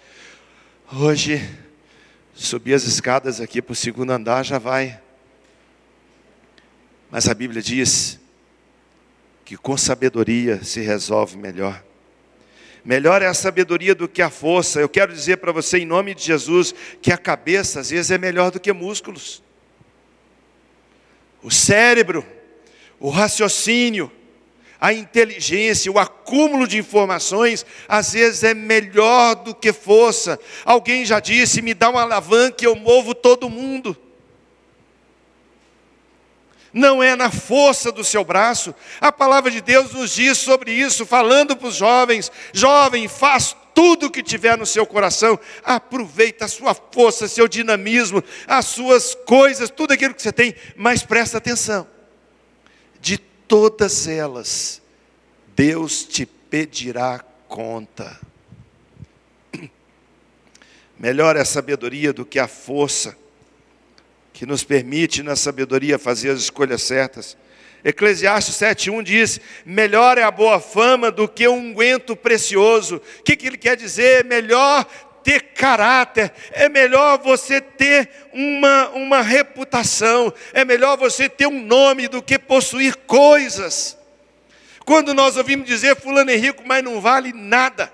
Hoje, 0.92 1.50
subir 2.34 2.74
as 2.74 2.84
escadas 2.84 3.40
aqui 3.40 3.62
para 3.62 3.72
o 3.72 3.76
segundo 3.76 4.12
andar 4.12 4.44
já 4.44 4.60
vai 4.60 5.00
mas 7.10 7.28
a 7.28 7.34
Bíblia 7.34 7.62
diz 7.62 8.20
que 9.44 9.58
com 9.58 9.76
sabedoria 9.76 10.64
se 10.64 10.80
resolve 10.82 11.36
melhor. 11.36 11.84
Melhor 12.86 13.22
é 13.22 13.26
a 13.26 13.34
sabedoria 13.34 13.96
do 13.96 14.08
que 14.08 14.22
a 14.22 14.30
força. 14.30 14.80
Eu 14.80 14.88
quero 14.88 15.12
dizer 15.12 15.38
para 15.38 15.52
você, 15.52 15.80
em 15.80 15.86
nome 15.86 16.14
de 16.14 16.24
Jesus, 16.24 16.74
que 17.02 17.12
a 17.12 17.18
cabeça 17.18 17.80
às 17.80 17.90
vezes 17.90 18.12
é 18.12 18.18
melhor 18.18 18.52
do 18.52 18.60
que 18.60 18.72
músculos. 18.72 19.42
O 21.42 21.50
cérebro, 21.50 22.26
o 23.00 23.10
raciocínio, 23.10 24.12
a 24.80 24.94
inteligência, 24.94 25.92
o 25.92 26.00
acúmulo 26.00 26.68
de 26.68 26.78
informações, 26.78 27.66
às 27.88 28.14
vezes 28.14 28.44
é 28.44 28.54
melhor 28.54 29.36
do 29.36 29.56
que 29.56 29.74
força. 29.74 30.40
Alguém 30.64 31.06
já 31.06 31.20
disse: 31.20 31.62
me 31.62 31.74
dá 31.74 31.90
uma 31.90 32.04
alavanca 32.04 32.64
e 32.64 32.66
eu 32.66 32.76
movo 32.76 33.16
todo 33.16 33.50
mundo 33.50 33.98
não 36.74 37.02
é 37.02 37.16
na 37.16 37.32
força 37.32 37.92
do 37.92 38.04
seu 38.04 38.24
braço. 38.24 38.74
A 39.02 39.12
palavra 39.12 39.50
de 39.50 39.62
Deus 39.62 39.94
nos 39.94 40.12
diz 40.12 40.38
sobre 40.38 40.72
isso, 40.72 41.06
falando 41.06 41.56
para 41.56 41.68
os 41.68 41.76
jovens: 41.76 42.32
jovem, 42.54 43.08
faz 43.08 43.56
tudo 43.74 44.08
o 44.08 44.12
que 44.12 44.22
tiver 44.22 44.58
no 44.58 44.66
seu 44.66 44.86
coração, 44.86 45.40
aproveita 45.64 46.46
a 46.46 46.50
sua 46.50 46.74
força, 46.74 47.28
seu 47.28 47.48
dinamismo, 47.48 48.24
as 48.48 48.66
suas 48.66 49.16
coisas, 49.16 49.70
tudo 49.70 49.94
aquilo 49.94 50.14
que 50.14 50.22
você 50.22 50.34
tem, 50.34 50.54
mas 50.76 51.04
presta 51.04 51.38
atenção. 51.38 51.88
De 53.00 53.18
todas 53.18 54.08
elas, 54.08 54.82
Deus 55.56 56.04
te 56.04 56.26
pedirá 56.26 57.24
conta. 57.48 58.20
Melhor 61.00 61.38
é 61.38 61.42
a 61.42 61.46
sabedoria 61.46 62.12
do 62.12 62.26
que 62.26 62.38
a 62.38 62.48
força 62.48 63.18
que 64.40 64.46
nos 64.46 64.64
permite, 64.64 65.22
na 65.22 65.36
sabedoria, 65.36 66.00
fazer 66.00 66.30
as 66.30 66.40
escolhas 66.40 66.82
certas. 66.82 67.36
Eclesiastes 67.84 68.56
7,1 68.56 69.04
diz: 69.04 69.42
Melhor 69.66 70.18
é 70.18 70.24
a 70.24 70.32
boa 70.32 70.62
fama 70.62 71.12
do 71.12 71.28
que 71.28 71.46
um 71.46 71.58
unguento 71.58 72.16
precioso. 72.16 73.02
O 73.20 73.24
que, 73.24 73.36
que 73.36 73.48
ele 73.48 73.58
quer 73.58 73.76
dizer? 73.76 74.24
Melhor 74.24 74.86
ter 75.26 75.42
caráter, 75.42 76.32
é 76.52 76.70
melhor 76.70 77.20
você 77.22 77.60
ter 77.60 78.10
uma, 78.32 78.88
uma 78.92 79.22
reputação, 79.22 80.34
é 80.54 80.64
melhor 80.64 80.98
você 80.98 81.28
ter 81.28 81.46
um 81.46 81.62
nome 81.62 82.08
do 82.08 82.24
que 82.24 82.40
possuir 82.40 82.96
coisas. 82.96 83.98
Quando 84.86 85.14
nós 85.14 85.36
ouvimos 85.36 85.68
dizer, 85.68 85.98
Fulano 85.98 86.32
é 86.32 86.38
rico, 86.38 86.64
mas 86.66 86.82
não 86.82 87.02
vale 87.02 87.34
nada. 87.34 87.92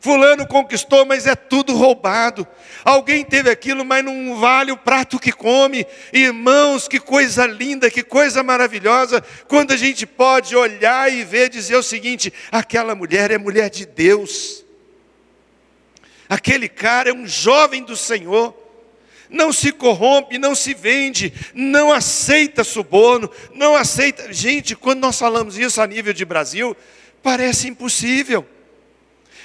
Fulano 0.00 0.46
conquistou, 0.46 1.04
mas 1.04 1.26
é 1.26 1.34
tudo 1.34 1.76
roubado. 1.76 2.48
Alguém 2.82 3.22
teve 3.22 3.50
aquilo, 3.50 3.84
mas 3.84 4.02
não 4.02 4.34
vale 4.40 4.72
o 4.72 4.76
prato 4.76 5.18
que 5.18 5.30
come. 5.30 5.86
Irmãos, 6.10 6.88
que 6.88 6.98
coisa 6.98 7.46
linda, 7.46 7.90
que 7.90 8.02
coisa 8.02 8.42
maravilhosa, 8.42 9.22
quando 9.46 9.72
a 9.72 9.76
gente 9.76 10.06
pode 10.06 10.56
olhar 10.56 11.12
e 11.12 11.22
ver, 11.22 11.50
dizer 11.50 11.76
o 11.76 11.82
seguinte: 11.82 12.32
aquela 12.50 12.94
mulher 12.94 13.30
é 13.30 13.36
mulher 13.36 13.68
de 13.68 13.84
Deus. 13.84 14.64
Aquele 16.30 16.68
cara 16.68 17.10
é 17.10 17.12
um 17.12 17.26
jovem 17.26 17.84
do 17.84 17.94
Senhor. 17.94 18.56
Não 19.28 19.52
se 19.52 19.70
corrompe, 19.70 20.38
não 20.38 20.56
se 20.56 20.74
vende, 20.74 21.32
não 21.54 21.92
aceita 21.92 22.64
suborno, 22.64 23.30
não 23.54 23.76
aceita. 23.76 24.32
Gente, 24.32 24.74
quando 24.74 25.00
nós 25.00 25.18
falamos 25.18 25.58
isso 25.58 25.80
a 25.80 25.86
nível 25.86 26.12
de 26.12 26.24
Brasil, 26.24 26.76
parece 27.22 27.68
impossível. 27.68 28.46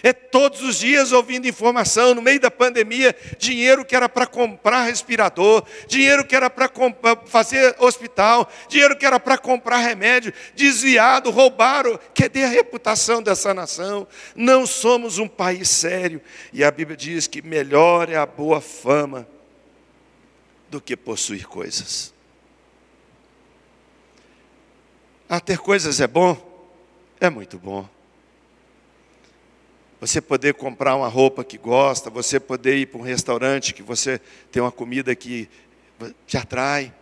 É 0.06 0.14
todos 0.14 0.62
os 0.62 0.78
dias 0.78 1.12
ouvindo 1.12 1.48
informação, 1.48 2.14
no 2.14 2.22
meio 2.22 2.40
da 2.40 2.52
pandemia, 2.52 3.16
dinheiro 3.40 3.84
que 3.84 3.96
era 3.96 4.08
para 4.08 4.28
comprar 4.28 4.84
respirador, 4.84 5.66
dinheiro 5.88 6.24
que 6.24 6.36
era 6.36 6.48
para 6.48 6.70
fazer 7.26 7.76
hospital, 7.80 8.48
dinheiro 8.70 8.96
que 8.96 9.04
era 9.04 9.20
para 9.20 9.36
comprar 9.36 9.80
remédio, 9.80 10.32
desviado, 10.54 11.32
roubaram. 11.32 12.00
Cadê 12.14 12.44
a 12.44 12.48
reputação 12.48 13.20
dessa 13.20 13.52
nação? 13.52 14.08
Não 14.36 14.68
somos 14.68 15.18
um 15.18 15.28
país 15.28 15.70
sério. 15.70 16.22
E 16.54 16.64
a 16.64 16.70
Bíblia 16.70 16.96
diz 16.96 17.26
que 17.26 17.42
melhor 17.42 18.08
é 18.08 18.16
a 18.16 18.28
boa 18.28 18.62
fama 18.62 19.28
do 20.70 20.80
que 20.80 20.96
possuir 20.96 21.48
coisas. 21.48 22.14
Ah, 25.28 25.40
ter 25.40 25.58
coisas 25.58 26.00
é 26.00 26.06
bom? 26.06 26.38
É 27.20 27.28
muito 27.28 27.58
bom. 27.58 27.90
Você 30.06 30.22
poder 30.22 30.54
comprar 30.54 30.96
uma 30.96 31.08
roupa 31.08 31.44
que 31.44 31.58
gosta, 31.58 32.12
você 32.12 32.40
poder 32.40 32.78
ir 32.78 32.86
para 32.86 33.00
um 33.00 33.04
restaurante 33.04 33.74
que 33.74 33.82
você 33.82 34.22
tem 34.52 34.62
uma 34.62 34.72
comida 34.72 35.16
que 35.16 35.50
te 36.28 36.38
atrai, 36.38 36.94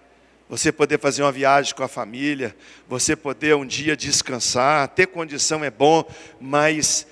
você 0.48 0.72
poder 0.72 0.98
fazer 0.98 1.22
uma 1.22 1.32
viagem 1.32 1.76
com 1.76 1.84
a 1.84 1.90
família, 1.90 2.56
você 2.88 3.14
poder 3.14 3.58
um 3.58 3.66
dia 3.66 3.98
descansar, 3.98 4.88
ter 4.88 5.08
condição 5.08 5.66
é 5.66 5.70
bom, 5.70 6.06
mas 6.40 7.06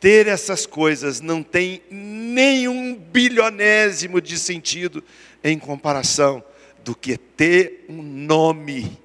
ter 0.00 0.26
essas 0.26 0.66
coisas 0.66 1.20
não 1.20 1.44
tem 1.44 1.80
nenhum 1.88 2.96
bilionésimo 2.96 4.20
de 4.20 4.36
sentido 4.36 5.00
em 5.44 5.60
comparação 5.60 6.42
do 6.82 6.92
que 6.92 7.16
ter 7.16 7.84
um 7.88 8.02
nome 8.02 8.98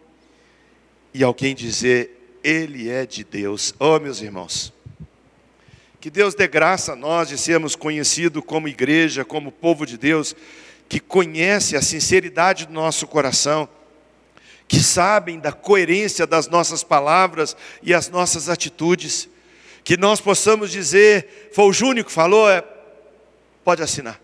e 1.13 1.23
alguém 1.23 1.53
dizer, 1.53 2.39
Ele 2.43 2.89
é 2.89 3.05
de 3.05 3.23
Deus. 3.23 3.75
Oh, 3.79 3.99
meus 3.99 4.23
irmãos, 4.23 4.73
que 6.05 6.11
Deus 6.11 6.35
dê 6.35 6.47
graça 6.47 6.93
a 6.93 6.95
nós 6.95 7.29
de 7.29 7.35
sermos 7.35 7.75
conhecidos 7.75 8.43
como 8.45 8.67
igreja, 8.67 9.25
como 9.25 9.51
povo 9.51 9.87
de 9.87 9.97
Deus, 9.97 10.35
que 10.87 10.99
conhece 10.99 11.75
a 11.75 11.81
sinceridade 11.81 12.67
do 12.67 12.73
nosso 12.73 13.07
coração, 13.07 13.67
que 14.67 14.79
sabem 14.81 15.39
da 15.39 15.51
coerência 15.51 16.27
das 16.27 16.47
nossas 16.47 16.83
palavras 16.83 17.57
e 17.81 17.91
as 17.91 18.07
nossas 18.07 18.49
atitudes, 18.49 19.27
que 19.83 19.97
nós 19.97 20.21
possamos 20.21 20.69
dizer, 20.69 21.49
foi 21.51 21.65
o 21.65 21.73
Júnior 21.73 22.05
que 22.05 22.11
falou, 22.11 22.47
é, 22.51 22.63
pode 23.63 23.81
assinar. 23.81 24.21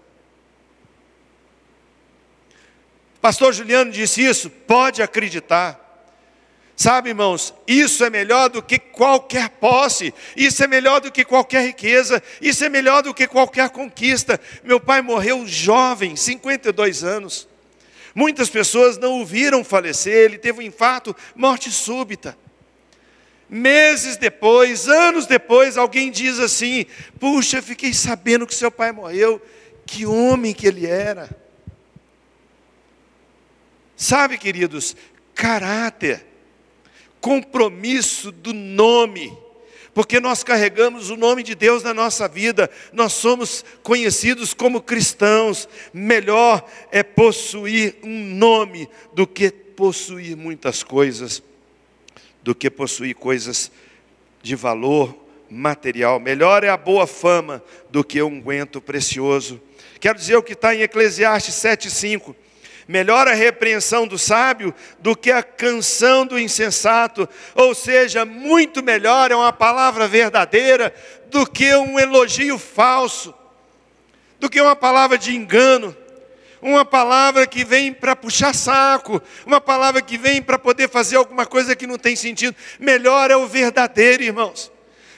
Pastor 3.19 3.53
Juliano 3.53 3.91
disse 3.91 4.23
isso, 4.23 4.51
pode 4.51 5.01
acreditar. 5.01 5.80
Sabe, 6.81 7.09
irmãos, 7.09 7.53
isso 7.67 8.03
é 8.03 8.09
melhor 8.09 8.49
do 8.49 8.59
que 8.59 8.79
qualquer 8.79 9.49
posse, 9.49 10.11
isso 10.35 10.63
é 10.63 10.67
melhor 10.67 10.99
do 10.99 11.11
que 11.11 11.23
qualquer 11.23 11.63
riqueza, 11.63 12.23
isso 12.41 12.65
é 12.65 12.69
melhor 12.69 13.03
do 13.03 13.13
que 13.13 13.27
qualquer 13.27 13.69
conquista. 13.69 14.41
Meu 14.63 14.79
pai 14.79 14.99
morreu 14.99 15.45
jovem, 15.45 16.15
52 16.15 17.03
anos. 17.03 17.47
Muitas 18.15 18.49
pessoas 18.49 18.97
não 18.97 19.21
o 19.21 19.25
viram 19.27 19.63
falecer, 19.63 20.25
ele 20.25 20.39
teve 20.39 20.57
um 20.57 20.63
infarto, 20.63 21.15
morte 21.35 21.69
súbita. 21.69 22.35
Meses 23.47 24.17
depois, 24.17 24.87
anos 24.87 25.27
depois, 25.27 25.77
alguém 25.77 26.09
diz 26.09 26.39
assim: 26.39 26.87
Puxa, 27.19 27.61
fiquei 27.61 27.93
sabendo 27.93 28.47
que 28.47 28.55
seu 28.55 28.71
pai 28.71 28.91
morreu, 28.91 29.39
que 29.85 30.07
homem 30.07 30.51
que 30.51 30.65
ele 30.65 30.87
era. 30.87 31.29
Sabe, 33.95 34.35
queridos, 34.39 34.95
caráter 35.35 36.30
compromisso 37.21 38.31
do 38.31 38.51
nome, 38.51 39.31
porque 39.93 40.19
nós 40.19 40.43
carregamos 40.43 41.09
o 41.09 41.15
nome 41.15 41.43
de 41.43 41.53
Deus 41.53 41.83
na 41.83 41.93
nossa 41.93 42.27
vida, 42.27 42.69
nós 42.91 43.13
somos 43.13 43.63
conhecidos 43.83 44.53
como 44.53 44.81
cristãos. 44.81 45.69
Melhor 45.93 46.65
é 46.91 47.03
possuir 47.03 47.95
um 48.03 48.35
nome 48.35 48.89
do 49.13 49.27
que 49.27 49.51
possuir 49.51 50.35
muitas 50.35 50.81
coisas, 50.81 51.43
do 52.41 52.55
que 52.55 52.69
possuir 52.69 53.15
coisas 53.15 53.71
de 54.41 54.55
valor 54.55 55.15
material. 55.49 56.19
Melhor 56.19 56.63
é 56.63 56.69
a 56.69 56.77
boa 56.77 57.05
fama 57.05 57.63
do 57.89 58.03
que 58.03 58.21
um 58.21 58.27
unguento 58.27 58.79
precioso. 58.81 59.61
Quero 59.99 60.17
dizer 60.17 60.37
o 60.37 60.43
que 60.43 60.53
está 60.53 60.73
em 60.73 60.81
Eclesiastes 60.81 61.53
7,5. 61.55 62.33
Melhor 62.91 63.25
a 63.25 63.33
repreensão 63.33 64.05
do 64.05 64.19
sábio 64.19 64.75
do 64.99 65.15
que 65.15 65.31
a 65.31 65.41
canção 65.41 66.25
do 66.25 66.37
insensato, 66.37 67.27
ou 67.55 67.73
seja, 67.73 68.25
muito 68.25 68.83
melhor 68.83 69.31
é 69.31 69.35
uma 69.35 69.53
palavra 69.53 70.09
verdadeira 70.09 70.93
do 71.27 71.47
que 71.47 71.73
um 71.73 71.97
elogio 71.97 72.59
falso, 72.59 73.33
do 74.41 74.49
que 74.49 74.59
uma 74.59 74.75
palavra 74.75 75.17
de 75.17 75.33
engano, 75.33 75.95
uma 76.61 76.83
palavra 76.83 77.47
que 77.47 77.63
vem 77.63 77.93
para 77.93 78.13
puxar 78.13 78.53
saco, 78.53 79.21
uma 79.45 79.61
palavra 79.61 80.01
que 80.01 80.17
vem 80.17 80.41
para 80.41 80.59
poder 80.59 80.89
fazer 80.89 81.15
alguma 81.15 81.45
coisa 81.45 81.73
que 81.77 81.87
não 81.87 81.97
tem 81.97 82.17
sentido. 82.17 82.53
Melhor 82.77 83.31
é 83.31 83.37
o 83.37 83.47
verdadeiro, 83.47 84.21
irmãos. 84.21 84.69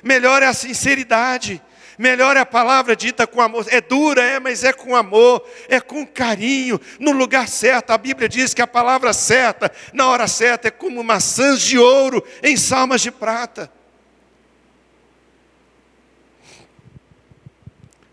Melhor 0.04 0.44
é 0.44 0.46
a 0.46 0.54
sinceridade. 0.54 1.60
Melhor 1.98 2.36
é 2.38 2.40
a 2.40 2.46
palavra 2.46 2.96
dita 2.96 3.28
com 3.28 3.42
amor. 3.42 3.66
É 3.70 3.80
dura, 3.80 4.22
é, 4.22 4.40
mas 4.40 4.64
é 4.64 4.74
com 4.74 4.96
amor, 4.96 5.48
é 5.68 5.80
com 5.80 6.06
carinho, 6.06 6.80
no 7.00 7.12
lugar 7.12 7.48
certo. 7.48 7.92
A 7.92 7.98
Bíblia 7.98 8.28
diz 8.28 8.54
que 8.54 8.62
a 8.62 8.68
palavra 8.68 9.14
certa, 9.14 9.72
na 9.94 10.08
hora 10.08 10.28
certa, 10.28 10.68
é 10.68 10.72
como 10.72 11.04
maçãs 11.04 11.62
de 11.62 11.78
ouro 11.78 12.24
em 12.42 12.58
salmas 12.58 13.02
de 13.02 13.12
prata. 13.12 13.72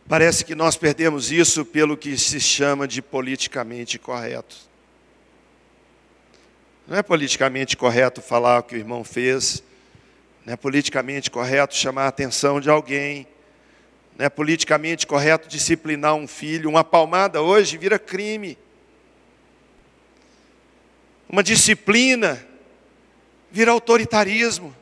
Parece 0.08 0.44
que 0.44 0.56
nós 0.56 0.76
perdemos 0.76 1.30
isso 1.30 1.64
pelo 1.64 1.96
que 1.96 2.18
se 2.18 2.40
chama 2.40 2.88
de 2.88 3.00
politicamente 3.00 3.96
correto. 3.96 4.56
Não 6.84 6.96
é 6.96 7.02
politicamente 7.02 7.76
correto 7.76 8.20
falar 8.20 8.58
o 8.58 8.62
que 8.64 8.74
o 8.74 8.78
irmão 8.78 9.04
fez, 9.04 9.62
não 10.44 10.54
é 10.54 10.56
politicamente 10.56 11.30
correto 11.30 11.76
chamar 11.76 12.06
a 12.06 12.08
atenção 12.08 12.60
de 12.60 12.68
alguém 12.68 13.24
não 14.20 14.26
é 14.26 14.28
politicamente 14.28 15.06
correto 15.06 15.48
disciplinar 15.48 16.14
um 16.14 16.28
filho. 16.28 16.68
Uma 16.68 16.84
palmada 16.84 17.40
hoje 17.40 17.78
vira 17.78 17.98
crime. 17.98 18.58
Uma 21.26 21.42
disciplina 21.42 22.46
vira 23.50 23.70
autoritarismo. 23.70 24.76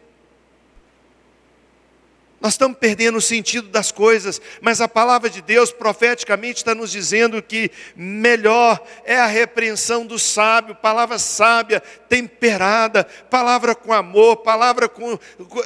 Nós 2.40 2.54
estamos 2.54 2.78
perdendo 2.78 3.18
o 3.18 3.22
sentido 3.22 3.66
das 3.68 3.90
coisas, 3.90 4.40
mas 4.60 4.80
a 4.80 4.86
palavra 4.86 5.28
de 5.28 5.42
Deus 5.42 5.72
profeticamente 5.72 6.58
está 6.58 6.72
nos 6.72 6.92
dizendo 6.92 7.42
que 7.42 7.68
melhor 7.96 8.80
é 9.04 9.18
a 9.18 9.26
repreensão 9.26 10.06
do 10.06 10.20
sábio, 10.20 10.76
palavra 10.76 11.18
sábia, 11.18 11.82
temperada, 12.08 13.02
palavra 13.28 13.74
com 13.74 13.92
amor, 13.92 14.36
palavra 14.36 14.88
com. 14.88 15.18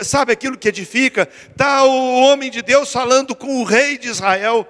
Sabe 0.02 0.32
aquilo 0.32 0.56
que 0.56 0.68
edifica? 0.68 1.28
Está 1.50 1.84
o 1.84 2.22
homem 2.22 2.50
de 2.50 2.62
Deus 2.62 2.90
falando 2.90 3.36
com 3.36 3.60
o 3.60 3.64
rei 3.64 3.98
de 3.98 4.08
Israel, 4.08 4.66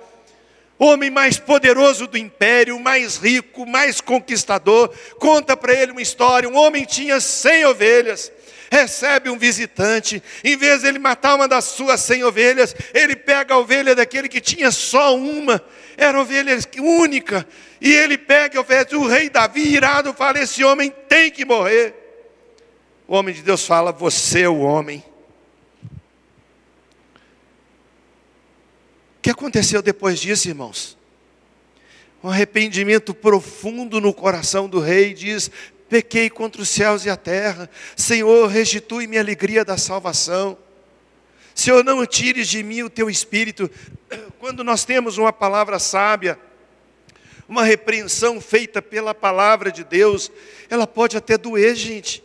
homem 0.76 1.08
mais 1.08 1.38
poderoso 1.38 2.08
do 2.08 2.18
império, 2.18 2.80
mais 2.80 3.16
rico, 3.16 3.64
mais 3.64 4.00
conquistador. 4.00 4.92
Conta 5.20 5.56
para 5.56 5.72
ele 5.72 5.92
uma 5.92 6.02
história: 6.02 6.48
um 6.48 6.56
homem 6.56 6.84
tinha 6.84 7.20
cem 7.20 7.64
ovelhas 7.64 8.32
recebe 8.72 9.28
um 9.28 9.36
visitante, 9.36 10.22
em 10.42 10.56
vez 10.56 10.80
de 10.80 10.88
ele 10.88 10.98
matar 10.98 11.34
uma 11.34 11.46
das 11.46 11.66
suas 11.66 12.00
cem 12.00 12.24
ovelhas, 12.24 12.74
ele 12.94 13.14
pega 13.14 13.52
a 13.52 13.58
ovelha 13.58 13.94
daquele 13.94 14.30
que 14.30 14.40
tinha 14.40 14.70
só 14.70 15.14
uma, 15.14 15.62
era 15.94 16.18
ovelha 16.18 16.58
única, 16.78 17.46
e 17.78 17.92
ele 17.92 18.16
pega 18.16 18.56
e 18.56 18.58
oferece. 18.58 18.96
O 18.96 19.06
rei 19.06 19.28
Davi, 19.28 19.60
irado, 19.74 20.14
fala: 20.14 20.40
Esse 20.40 20.64
homem 20.64 20.90
tem 21.06 21.30
que 21.30 21.44
morrer. 21.44 21.94
O 23.06 23.14
homem 23.14 23.34
de 23.34 23.42
Deus 23.42 23.66
fala: 23.66 23.92
Você 23.92 24.40
é 24.40 24.48
o 24.48 24.60
homem. 24.60 25.04
O 29.18 29.20
que 29.20 29.28
aconteceu 29.28 29.82
depois 29.82 30.18
disso, 30.18 30.48
irmãos? 30.48 30.96
Um 32.24 32.30
arrependimento 32.30 33.12
profundo 33.12 34.00
no 34.00 34.14
coração 34.14 34.66
do 34.66 34.80
rei 34.80 35.12
diz: 35.12 35.50
pequei 35.92 36.30
contra 36.30 36.62
os 36.62 36.70
céus 36.70 37.04
e 37.04 37.10
a 37.10 37.18
terra. 37.18 37.68
Senhor, 37.94 38.46
restitui-me 38.46 39.18
a 39.18 39.20
alegria 39.20 39.62
da 39.62 39.76
salvação. 39.76 40.56
Senhor, 41.54 41.84
não 41.84 42.06
tires 42.06 42.48
de 42.48 42.62
mim 42.62 42.82
o 42.82 42.88
teu 42.88 43.10
espírito. 43.10 43.70
Quando 44.40 44.64
nós 44.64 44.86
temos 44.86 45.18
uma 45.18 45.34
palavra 45.34 45.78
sábia, 45.78 46.38
uma 47.46 47.62
repreensão 47.62 48.40
feita 48.40 48.80
pela 48.80 49.14
palavra 49.14 49.70
de 49.70 49.84
Deus, 49.84 50.32
ela 50.70 50.86
pode 50.86 51.14
até 51.14 51.36
doer, 51.36 51.76
gente. 51.76 52.24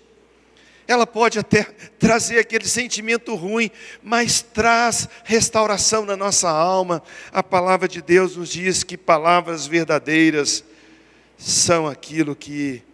Ela 0.87 1.05
pode 1.05 1.37
até 1.37 1.63
trazer 1.99 2.39
aquele 2.39 2.69
sentimento 2.69 3.35
ruim, 3.35 3.69
mas 4.01 4.41
traz 4.41 5.09
restauração 5.25 6.05
na 6.05 6.15
nossa 6.15 6.49
alma. 6.49 7.03
A 7.33 7.43
palavra 7.43 7.85
de 7.85 8.01
Deus 8.01 8.37
nos 8.37 8.47
diz 8.47 8.81
que 8.81 8.97
palavras 8.97 9.67
verdadeiras 9.67 10.63
são 11.37 11.85
aquilo 11.85 12.33
que 12.33 12.86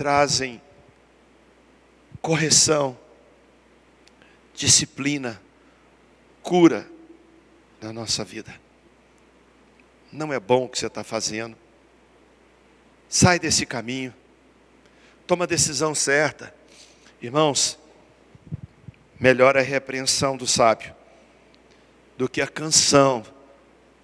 trazem 0.00 0.62
correção, 2.22 2.98
disciplina, 4.54 5.38
cura 6.42 6.90
na 7.82 7.92
nossa 7.92 8.24
vida. 8.24 8.58
Não 10.10 10.32
é 10.32 10.40
bom 10.40 10.64
o 10.64 10.68
que 10.70 10.78
você 10.78 10.86
está 10.86 11.04
fazendo. 11.04 11.54
Sai 13.10 13.38
desse 13.38 13.66
caminho. 13.66 14.14
Toma 15.26 15.44
a 15.44 15.46
decisão 15.46 15.94
certa. 15.94 16.54
Irmãos, 17.20 17.78
melhor 19.18 19.54
a 19.54 19.60
repreensão 19.60 20.34
do 20.34 20.46
sábio 20.46 20.96
do 22.16 22.26
que 22.26 22.40
a 22.40 22.48
canção 22.48 23.22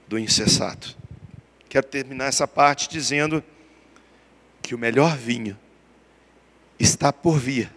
do 0.06 0.18
insensato. 0.18 0.94
Quero 1.70 1.86
terminar 1.86 2.26
essa 2.26 2.46
parte 2.46 2.86
dizendo 2.86 3.42
que 4.60 4.74
o 4.74 4.78
melhor 4.78 5.16
vinho 5.16 5.58
está 6.78 7.12
por 7.12 7.38
vir 7.38 7.72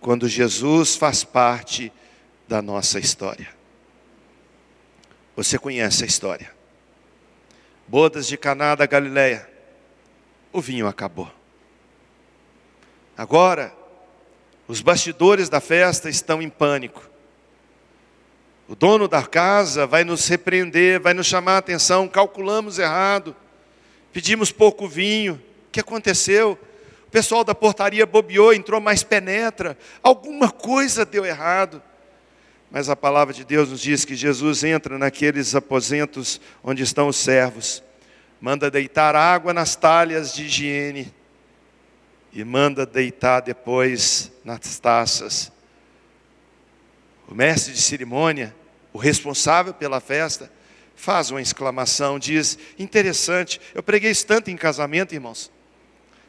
quando 0.00 0.28
Jesus 0.28 0.96
faz 0.96 1.24
parte 1.24 1.92
da 2.46 2.60
nossa 2.60 2.98
história. 2.98 3.48
Você 5.34 5.58
conhece 5.58 6.04
a 6.04 6.06
história. 6.06 6.52
Bodas 7.88 8.26
de 8.26 8.36
Caná 8.36 8.74
da 8.74 8.86
Galileia. 8.86 9.48
O 10.52 10.60
vinho 10.60 10.86
acabou. 10.86 11.30
Agora, 13.16 13.74
os 14.66 14.80
bastidores 14.80 15.48
da 15.48 15.60
festa 15.60 16.08
estão 16.08 16.40
em 16.40 16.48
pânico. 16.48 17.08
O 18.66 18.74
dono 18.74 19.06
da 19.06 19.22
casa 19.22 19.86
vai 19.86 20.04
nos 20.04 20.26
repreender, 20.26 21.00
vai 21.00 21.12
nos 21.12 21.26
chamar 21.26 21.56
a 21.56 21.58
atenção, 21.58 22.08
calculamos 22.08 22.78
errado, 22.78 23.36
pedimos 24.12 24.50
pouco 24.50 24.88
vinho. 24.88 25.34
O 25.68 25.70
que 25.70 25.80
aconteceu? 25.80 26.58
Pessoal 27.14 27.44
da 27.44 27.54
portaria 27.54 28.04
bobeou, 28.04 28.52
entrou 28.52 28.80
mais 28.80 29.04
penetra. 29.04 29.78
Alguma 30.02 30.50
coisa 30.50 31.06
deu 31.06 31.24
errado. 31.24 31.80
Mas 32.72 32.90
a 32.90 32.96
palavra 32.96 33.32
de 33.32 33.44
Deus 33.44 33.70
nos 33.70 33.80
diz 33.80 34.04
que 34.04 34.16
Jesus 34.16 34.64
entra 34.64 34.98
naqueles 34.98 35.54
aposentos 35.54 36.40
onde 36.60 36.82
estão 36.82 37.06
os 37.06 37.14
servos, 37.14 37.84
manda 38.40 38.68
deitar 38.68 39.14
água 39.14 39.54
nas 39.54 39.76
talhas 39.76 40.34
de 40.34 40.46
higiene 40.46 41.14
e 42.32 42.42
manda 42.42 42.84
deitar 42.84 43.42
depois 43.42 44.32
nas 44.44 44.80
taças 44.80 45.52
o 47.28 47.32
mestre 47.32 47.72
de 47.74 47.80
cerimônia, 47.80 48.52
o 48.92 48.98
responsável 48.98 49.72
pela 49.72 50.00
festa, 50.00 50.50
faz 50.96 51.30
uma 51.30 51.40
exclamação, 51.40 52.18
diz: 52.18 52.58
interessante, 52.76 53.60
eu 53.72 53.84
preguei 53.84 54.10
isso 54.10 54.26
tanto 54.26 54.50
em 54.50 54.56
casamento, 54.56 55.14
irmãos, 55.14 55.53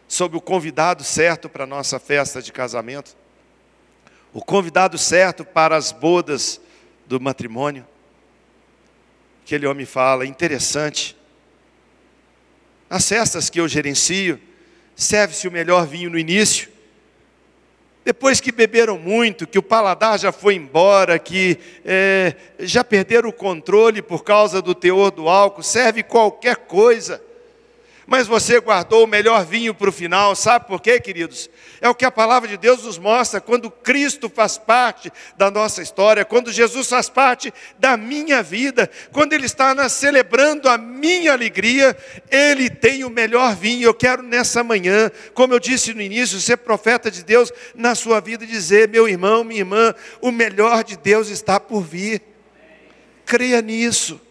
sobre 0.07 0.37
o 0.37 0.41
convidado 0.41 1.03
certo 1.03 1.49
para 1.49 1.63
a 1.63 1.67
nossa 1.67 1.99
festa 1.99 2.41
de 2.41 2.51
casamento, 2.51 3.15
o 4.33 4.43
convidado 4.43 4.97
certo 4.97 5.43
para 5.43 5.75
as 5.75 5.91
bodas 5.91 6.59
do 7.05 7.19
matrimônio. 7.19 7.85
Aquele 9.43 9.65
homem 9.67 9.85
fala: 9.85 10.25
interessante, 10.25 11.17
nas 12.89 13.07
festas 13.07 13.49
que 13.49 13.59
eu 13.59 13.67
gerencio, 13.67 14.39
serve-se 14.95 15.47
o 15.47 15.51
melhor 15.51 15.87
vinho 15.87 16.09
no 16.09 16.19
início, 16.19 16.69
depois 18.05 18.39
que 18.39 18.51
beberam 18.51 18.99
muito, 18.99 19.47
que 19.47 19.57
o 19.57 19.63
paladar 19.63 20.19
já 20.19 20.31
foi 20.31 20.53
embora, 20.53 21.17
que 21.17 21.57
é, 21.83 22.35
já 22.59 22.83
perderam 22.83 23.29
o 23.29 23.33
controle 23.33 23.99
por 23.99 24.23
causa 24.23 24.61
do 24.61 24.75
teor 24.75 25.09
do 25.09 25.27
álcool, 25.27 25.63
serve 25.63 26.03
qualquer 26.03 26.55
coisa 26.55 27.19
mas 28.07 28.27
você 28.27 28.59
guardou 28.59 29.03
o 29.03 29.07
melhor 29.07 29.45
vinho 29.45 29.73
para 29.73 29.89
o 29.89 29.93
final, 29.93 30.35
sabe 30.35 30.67
por 30.67 30.81
quê, 30.81 30.99
queridos? 30.99 31.49
É 31.81 31.89
o 31.89 31.95
que 31.95 32.05
a 32.05 32.11
palavra 32.11 32.47
de 32.47 32.57
Deus 32.57 32.83
nos 32.83 32.97
mostra 32.97 33.41
quando 33.41 33.69
Cristo 33.69 34.29
faz 34.29 34.57
parte 34.57 35.11
da 35.37 35.49
nossa 35.49 35.81
história, 35.81 36.23
quando 36.23 36.51
Jesus 36.51 36.87
faz 36.87 37.09
parte 37.09 37.53
da 37.79 37.97
minha 37.97 38.43
vida, 38.43 38.89
quando 39.11 39.33
Ele 39.33 39.45
está 39.45 39.87
celebrando 39.89 40.69
a 40.69 40.77
minha 40.77 41.33
alegria, 41.33 41.97
Ele 42.29 42.69
tem 42.69 43.03
o 43.03 43.09
melhor 43.09 43.55
vinho. 43.55 43.85
Eu 43.85 43.93
quero 43.93 44.21
nessa 44.21 44.63
manhã, 44.63 45.11
como 45.33 45.53
eu 45.53 45.59
disse 45.59 45.93
no 45.93 46.01
início, 46.01 46.39
ser 46.39 46.57
profeta 46.57 47.09
de 47.09 47.23
Deus 47.23 47.51
na 47.73 47.95
sua 47.95 48.19
vida 48.19 48.43
e 48.43 48.47
dizer: 48.47 48.87
meu 48.87 49.07
irmão, 49.07 49.43
minha 49.43 49.61
irmã, 49.61 49.93
o 50.21 50.31
melhor 50.31 50.83
de 50.83 50.97
Deus 50.97 51.29
está 51.29 51.59
por 51.59 51.81
vir. 51.81 52.21
Creia 53.25 53.61
nisso. 53.61 54.21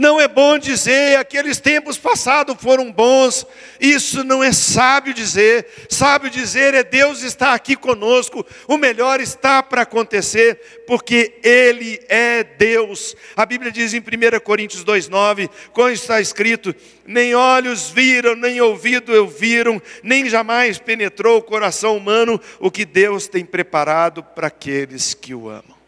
Não 0.00 0.18
é 0.18 0.26
bom 0.26 0.56
dizer 0.56 1.18
aqueles 1.18 1.60
tempos 1.60 1.98
passados 1.98 2.56
foram 2.58 2.90
bons. 2.90 3.46
Isso 3.78 4.24
não 4.24 4.42
é 4.42 4.50
sábio 4.50 5.12
dizer. 5.12 5.66
Sábio 5.90 6.30
dizer 6.30 6.72
é 6.72 6.82
Deus 6.82 7.22
está 7.22 7.52
aqui 7.52 7.76
conosco. 7.76 8.46
O 8.66 8.78
melhor 8.78 9.20
está 9.20 9.62
para 9.62 9.82
acontecer, 9.82 10.58
porque 10.86 11.34
Ele 11.44 12.00
é 12.08 12.42
Deus. 12.42 13.14
A 13.36 13.44
Bíblia 13.44 13.70
diz 13.70 13.92
em 13.92 13.98
1 13.98 14.40
Coríntios 14.42 14.82
2,9, 14.86 15.50
quando 15.70 15.92
está 15.92 16.18
escrito: 16.18 16.74
nem 17.04 17.34
olhos 17.34 17.90
viram, 17.90 18.34
nem 18.34 18.58
ouvido 18.58 19.12
ouviram, 19.12 19.82
nem 20.02 20.30
jamais 20.30 20.78
penetrou 20.78 21.36
o 21.36 21.42
coração 21.42 21.94
humano 21.94 22.40
o 22.58 22.70
que 22.70 22.86
Deus 22.86 23.28
tem 23.28 23.44
preparado 23.44 24.22
para 24.22 24.46
aqueles 24.46 25.12
que 25.12 25.34
o 25.34 25.50
amam. 25.50 25.79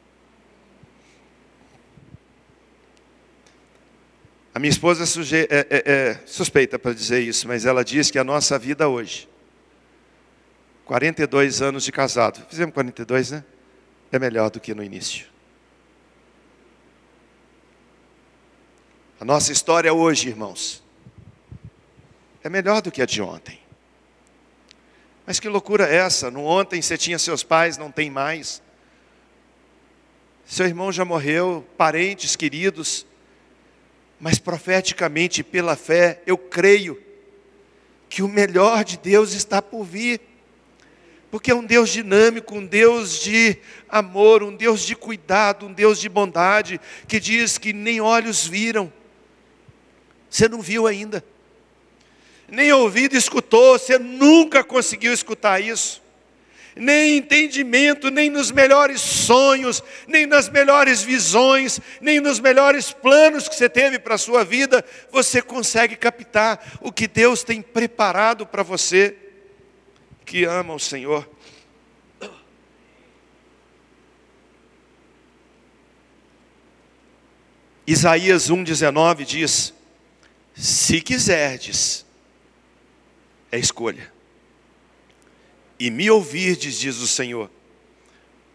A 4.54 4.58
minha 4.58 4.70
esposa 4.70 5.04
é, 5.34 5.46
é, 5.50 5.92
é 5.92 6.20
suspeita 6.26 6.78
para 6.78 6.92
dizer 6.92 7.20
isso, 7.20 7.48
mas 7.48 7.64
ela 7.64 7.82
diz 7.82 8.10
que 8.10 8.18
a 8.18 8.24
nossa 8.24 8.58
vida 8.58 8.86
hoje, 8.86 9.28
42 10.84 11.62
anos 11.62 11.84
de 11.84 11.92
casado, 11.92 12.44
fizemos 12.50 12.74
42, 12.74 13.30
né? 13.30 13.44
É 14.10 14.18
melhor 14.18 14.50
do 14.50 14.60
que 14.60 14.74
no 14.74 14.84
início. 14.84 15.26
A 19.18 19.24
nossa 19.24 19.52
história 19.52 19.94
hoje, 19.94 20.28
irmãos, 20.28 20.82
é 22.42 22.48
melhor 22.50 22.82
do 22.82 22.90
que 22.90 23.00
a 23.00 23.06
de 23.06 23.22
ontem. 23.22 23.58
Mas 25.24 25.40
que 25.40 25.48
loucura 25.48 25.88
é 25.88 25.96
essa? 25.96 26.30
No 26.30 26.44
ontem 26.44 26.82
você 26.82 26.98
tinha 26.98 27.18
seus 27.18 27.42
pais, 27.42 27.78
não 27.78 27.90
tem 27.90 28.10
mais. 28.10 28.60
Seu 30.44 30.66
irmão 30.66 30.92
já 30.92 31.04
morreu, 31.04 31.66
parentes 31.78 32.36
queridos, 32.36 33.06
mas 34.22 34.38
profeticamente, 34.38 35.42
pela 35.42 35.74
fé, 35.74 36.22
eu 36.24 36.38
creio 36.38 36.96
que 38.08 38.22
o 38.22 38.28
melhor 38.28 38.84
de 38.84 38.96
Deus 38.96 39.32
está 39.32 39.60
por 39.60 39.82
vir. 39.82 40.20
Porque 41.28 41.50
é 41.50 41.54
um 41.54 41.64
Deus 41.64 41.90
dinâmico, 41.90 42.54
um 42.54 42.64
Deus 42.64 43.18
de 43.18 43.58
amor, 43.88 44.44
um 44.44 44.54
Deus 44.54 44.82
de 44.82 44.94
cuidado, 44.94 45.66
um 45.66 45.72
Deus 45.72 45.98
de 45.98 46.08
bondade, 46.08 46.80
que 47.08 47.18
diz 47.18 47.58
que 47.58 47.72
nem 47.72 48.00
olhos 48.00 48.46
viram. 48.46 48.92
Você 50.30 50.48
não 50.48 50.62
viu 50.62 50.86
ainda. 50.86 51.24
Nem 52.46 52.72
ouvido 52.72 53.16
escutou, 53.16 53.76
você 53.76 53.98
nunca 53.98 54.62
conseguiu 54.62 55.12
escutar 55.12 55.58
isso 55.58 56.01
nem 56.74 57.18
entendimento, 57.18 58.10
nem 58.10 58.30
nos 58.30 58.50
melhores 58.50 59.00
sonhos, 59.00 59.82
nem 60.06 60.26
nas 60.26 60.48
melhores 60.48 61.02
visões, 61.02 61.80
nem 62.00 62.20
nos 62.20 62.40
melhores 62.40 62.92
planos 62.92 63.48
que 63.48 63.54
você 63.54 63.68
teve 63.68 63.98
para 63.98 64.14
a 64.14 64.18
sua 64.18 64.44
vida, 64.44 64.84
você 65.10 65.42
consegue 65.42 65.96
captar 65.96 66.78
o 66.80 66.90
que 66.90 67.06
Deus 67.06 67.42
tem 67.42 67.60
preparado 67.60 68.46
para 68.46 68.62
você 68.62 69.16
que 70.24 70.44
ama 70.44 70.74
o 70.74 70.80
Senhor. 70.80 71.28
Isaías 77.86 78.48
1,19 78.48 79.24
diz: 79.24 79.74
Se 80.54 81.00
quiserdes, 81.00 82.06
é 83.50 83.58
escolha 83.58 84.12
e 85.84 85.90
me 85.90 86.08
ouvirdes, 86.08 86.78
diz 86.78 86.98
o 86.98 87.08
Senhor, 87.08 87.50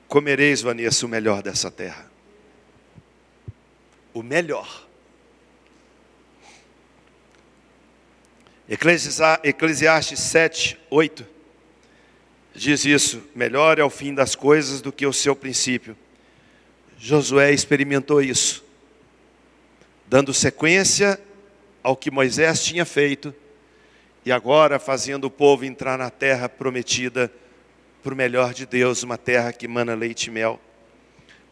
comereis, 0.08 0.62
Vanessa, 0.62 1.06
o 1.06 1.10
melhor 1.10 1.44
dessa 1.44 1.70
terra. 1.70 2.10
O 4.13 4.24
melhor. 4.24 4.88
Eclesiastes 8.70 10.20
7, 10.22 10.80
8 10.90 11.28
diz 12.56 12.86
isso: 12.86 13.22
melhor 13.36 13.78
é 13.78 13.84
o 13.84 13.90
fim 13.90 14.13
das 14.13 14.34
coisas 14.34 14.80
do 14.80 14.94
que 14.94 15.06
o 15.06 15.12
seu 15.12 15.36
princípio. 15.36 15.98
Josué 16.98 17.52
experimentou 17.52 18.22
isso, 18.22 18.63
dando 20.08 20.34
sequência 20.34 21.20
ao 21.84 21.98
que 21.98 22.10
Moisés 22.10 22.63
tinha 22.63 22.86
feito 22.86 23.36
e 24.28 24.32
agora 24.34 24.78
fazendo 24.78 25.24
o 25.24 25.32
povo 25.32 25.63
entrar 25.63 25.98
na 25.98 26.10
terra 26.10 26.50
prometida 26.50 27.32
para 28.04 28.13
o 28.13 28.18
melhor 28.18 28.54
de 28.54 28.66
Deus, 28.66 29.02
uma 29.02 29.18
terra 29.18 29.54
que 29.54 29.70
mana 29.70 29.96
leite 29.96 30.26
e 30.26 30.32
mel. 30.32 30.60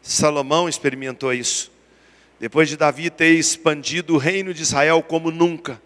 Salomão 0.02 0.68
experimentou 0.68 1.34
isso. 1.34 1.72
Depois 2.38 2.68
de 2.68 2.76
Davi 2.76 3.10
ter 3.10 3.30
expandido 3.30 4.16
o 4.16 4.18
reino 4.18 4.54
de 4.54 4.62
Israel 4.62 5.02
como 5.02 5.32
nunca, 5.32 5.82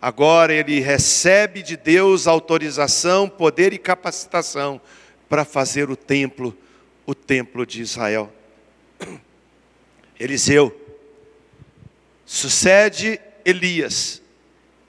agora 0.00 0.54
ele 0.54 0.78
recebe 0.78 1.64
de 1.64 1.76
Deus 1.76 2.28
autorização, 2.28 3.28
poder 3.28 3.72
e 3.72 3.78
capacitação 3.78 4.80
para 5.28 5.44
fazer 5.44 5.90
o 5.90 5.96
templo, 5.96 6.56
o 7.04 7.12
templo 7.12 7.66
de 7.66 7.82
Israel. 7.82 8.32
Eliseu. 10.16 10.80
Sucede 12.24 13.20
Elias. 13.44 14.19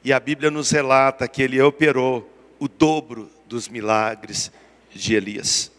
E 0.04 0.12
a 0.12 0.20
Bíblia 0.20 0.50
nos 0.50 0.72
relata 0.72 1.28
que 1.28 1.42
ele 1.42 1.62
operou 1.62 2.30
o 2.60 2.68
dobro 2.68 3.30
dos 3.46 3.68
milagres 3.68 4.52
de 4.94 5.16
Elias. 5.16 5.72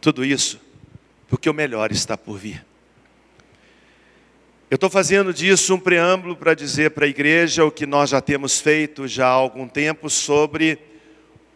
Tudo 0.00 0.24
isso 0.24 0.60
porque 1.28 1.48
o 1.48 1.54
melhor 1.54 1.92
está 1.92 2.16
por 2.16 2.38
vir. 2.38 2.64
Eu 4.70 4.74
estou 4.74 4.90
fazendo 4.90 5.32
disso 5.32 5.74
um 5.74 5.80
preâmbulo 5.80 6.36
para 6.36 6.54
dizer 6.54 6.90
para 6.90 7.06
a 7.06 7.08
igreja 7.08 7.64
o 7.64 7.70
que 7.70 7.86
nós 7.86 8.10
já 8.10 8.20
temos 8.20 8.60
feito 8.60 9.08
já 9.08 9.26
há 9.26 9.30
algum 9.30 9.66
tempo 9.66 10.10
sobre 10.10 10.78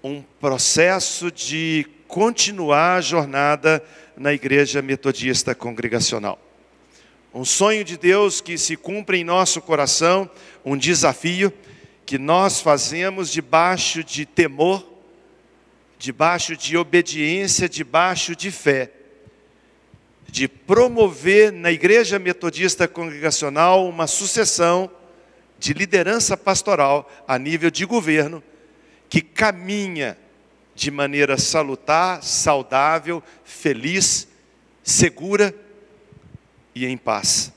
um 0.03 0.23
processo 0.41 1.31
de 1.31 1.87
continuar 2.09 2.97
a 2.97 3.01
jornada 3.01 3.83
na 4.17 4.33
igreja 4.33 4.83
metodista 4.83 5.55
congregacional. 5.55 6.39
Um 7.35 7.45
sonho 7.45 7.85
de 7.85 7.97
Deus 7.97 8.41
que 8.41 8.59
se 8.59 8.77
cumpre 8.77 9.19
em 9.19 9.25
nosso 9.25 9.61
coração, 9.61 10.31
um 10.65 10.77
desafio 10.77 11.53
que 12.05 12.19
nós 12.19 12.61
fazemos 12.61 13.31
debaixo 13.31 14.05
de 14.05 14.27
temor, 14.27 14.87
debaixo 15.99 16.57
de 16.57 16.77
obediência, 16.77 17.69
debaixo 17.69 18.37
de 18.37 18.51
fé 18.51 18.93
de 20.33 20.49
promover 20.49 21.53
na 21.53 21.71
Igreja 21.71 22.19
Metodista 22.19 22.89
Congregacional 22.89 23.87
uma 23.87 24.07
sucessão 24.07 24.91
de 25.59 25.75
liderança 25.75 26.39
pastoral 26.39 27.07
a 27.29 27.39
nível 27.39 27.71
de 27.71 27.85
governo 27.85 28.43
que 29.11 29.21
caminha 29.21 30.17
de 30.75 30.91
maneira 30.91 31.37
salutar, 31.37 32.23
saudável, 32.23 33.23
feliz, 33.45 34.27
segura 34.83 35.55
e 36.75 36.87
em 36.87 36.97
paz. 36.97 37.53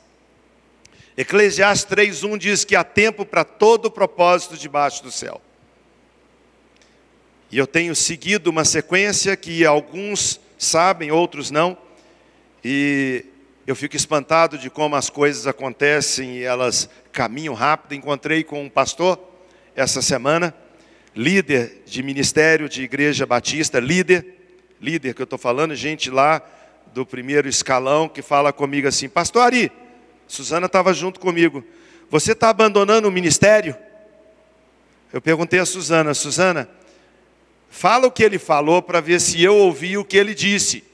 Eclesiastes 1.17 1.85
3:1 1.85 2.37
diz 2.37 2.65
que 2.65 2.75
há 2.75 2.83
tempo 2.83 3.25
para 3.25 3.43
todo 3.43 3.89
propósito 3.89 4.57
debaixo 4.57 5.01
do 5.01 5.11
céu. 5.11 5.41
E 7.51 7.57
eu 7.57 7.65
tenho 7.65 7.95
seguido 7.95 8.49
uma 8.49 8.65
sequência 8.65 9.35
que 9.37 9.65
alguns 9.65 10.41
sabem, 10.57 11.11
outros 11.11 11.51
não, 11.51 11.77
e 12.63 13.23
eu 13.65 13.75
fico 13.75 13.95
espantado 13.95 14.57
de 14.57 14.69
como 14.69 14.95
as 14.95 15.09
coisas 15.09 15.47
acontecem 15.47 16.37
e 16.37 16.43
elas 16.43 16.89
caminham 17.11 17.53
rápido. 17.53 17.95
Encontrei 17.95 18.43
com 18.43 18.63
um 18.63 18.69
pastor 18.69 19.19
essa 19.75 20.01
semana, 20.01 20.53
líder 21.15 21.83
de 21.85 22.03
ministério 22.03 22.67
de 22.67 22.83
igreja 22.83 23.25
batista, 23.25 23.79
líder, 23.79 24.35
líder 24.81 25.13
que 25.13 25.21
eu 25.21 25.25
estou 25.25 25.39
falando, 25.39 25.73
gente 25.75 26.09
lá 26.09 26.41
do 26.95 27.05
primeiro 27.05 27.49
escalão 27.49 28.07
que 28.07 28.21
fala 28.21 28.53
comigo 28.53 28.87
assim, 28.87 29.09
pastor 29.09 29.41
Ari, 29.41 29.69
Suzana 30.25 30.67
estava 30.67 30.93
junto 30.93 31.19
comigo, 31.19 31.61
você 32.09 32.31
está 32.31 32.47
abandonando 32.47 33.09
o 33.09 33.11
ministério? 33.11 33.75
Eu 35.11 35.19
perguntei 35.19 35.59
a 35.59 35.65
Suzana, 35.65 36.13
Suzana, 36.13 36.69
fala 37.69 38.07
o 38.07 38.11
que 38.11 38.23
ele 38.23 38.39
falou 38.39 38.81
para 38.81 39.01
ver 39.01 39.19
se 39.19 39.43
eu 39.43 39.57
ouvi 39.57 39.97
o 39.97 40.05
que 40.05 40.15
ele 40.15 40.33
disse. 40.33 40.85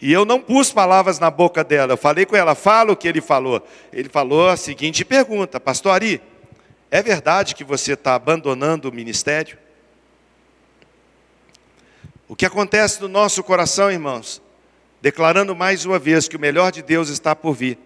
E 0.00 0.10
eu 0.10 0.24
não 0.24 0.40
pus 0.40 0.72
palavras 0.72 1.18
na 1.18 1.30
boca 1.30 1.62
dela, 1.62 1.92
eu 1.92 1.98
falei 1.98 2.24
com 2.24 2.34
ela, 2.34 2.54
fala 2.54 2.92
o 2.92 2.96
que 2.96 3.06
ele 3.06 3.20
falou. 3.20 3.62
Ele 3.92 4.08
falou 4.08 4.48
a 4.48 4.56
seguinte 4.56 5.04
pergunta, 5.04 5.60
pastor 5.60 5.92
Ari, 5.92 6.22
é 6.90 7.02
verdade 7.02 7.54
que 7.54 7.64
você 7.64 7.92
está 7.92 8.14
abandonando 8.14 8.88
o 8.88 8.92
ministério? 8.92 9.58
O 12.26 12.34
que 12.34 12.46
acontece 12.46 13.02
no 13.02 13.08
nosso 13.08 13.44
coração, 13.44 13.92
irmãos, 13.92 14.42
declarando 15.04 15.54
mais 15.54 15.84
uma 15.84 15.98
vez 15.98 16.28
que 16.28 16.34
o 16.34 16.40
melhor 16.40 16.72
de 16.72 16.80
Deus 16.80 17.10
está 17.10 17.36
por 17.36 17.52
vir, 17.52 17.76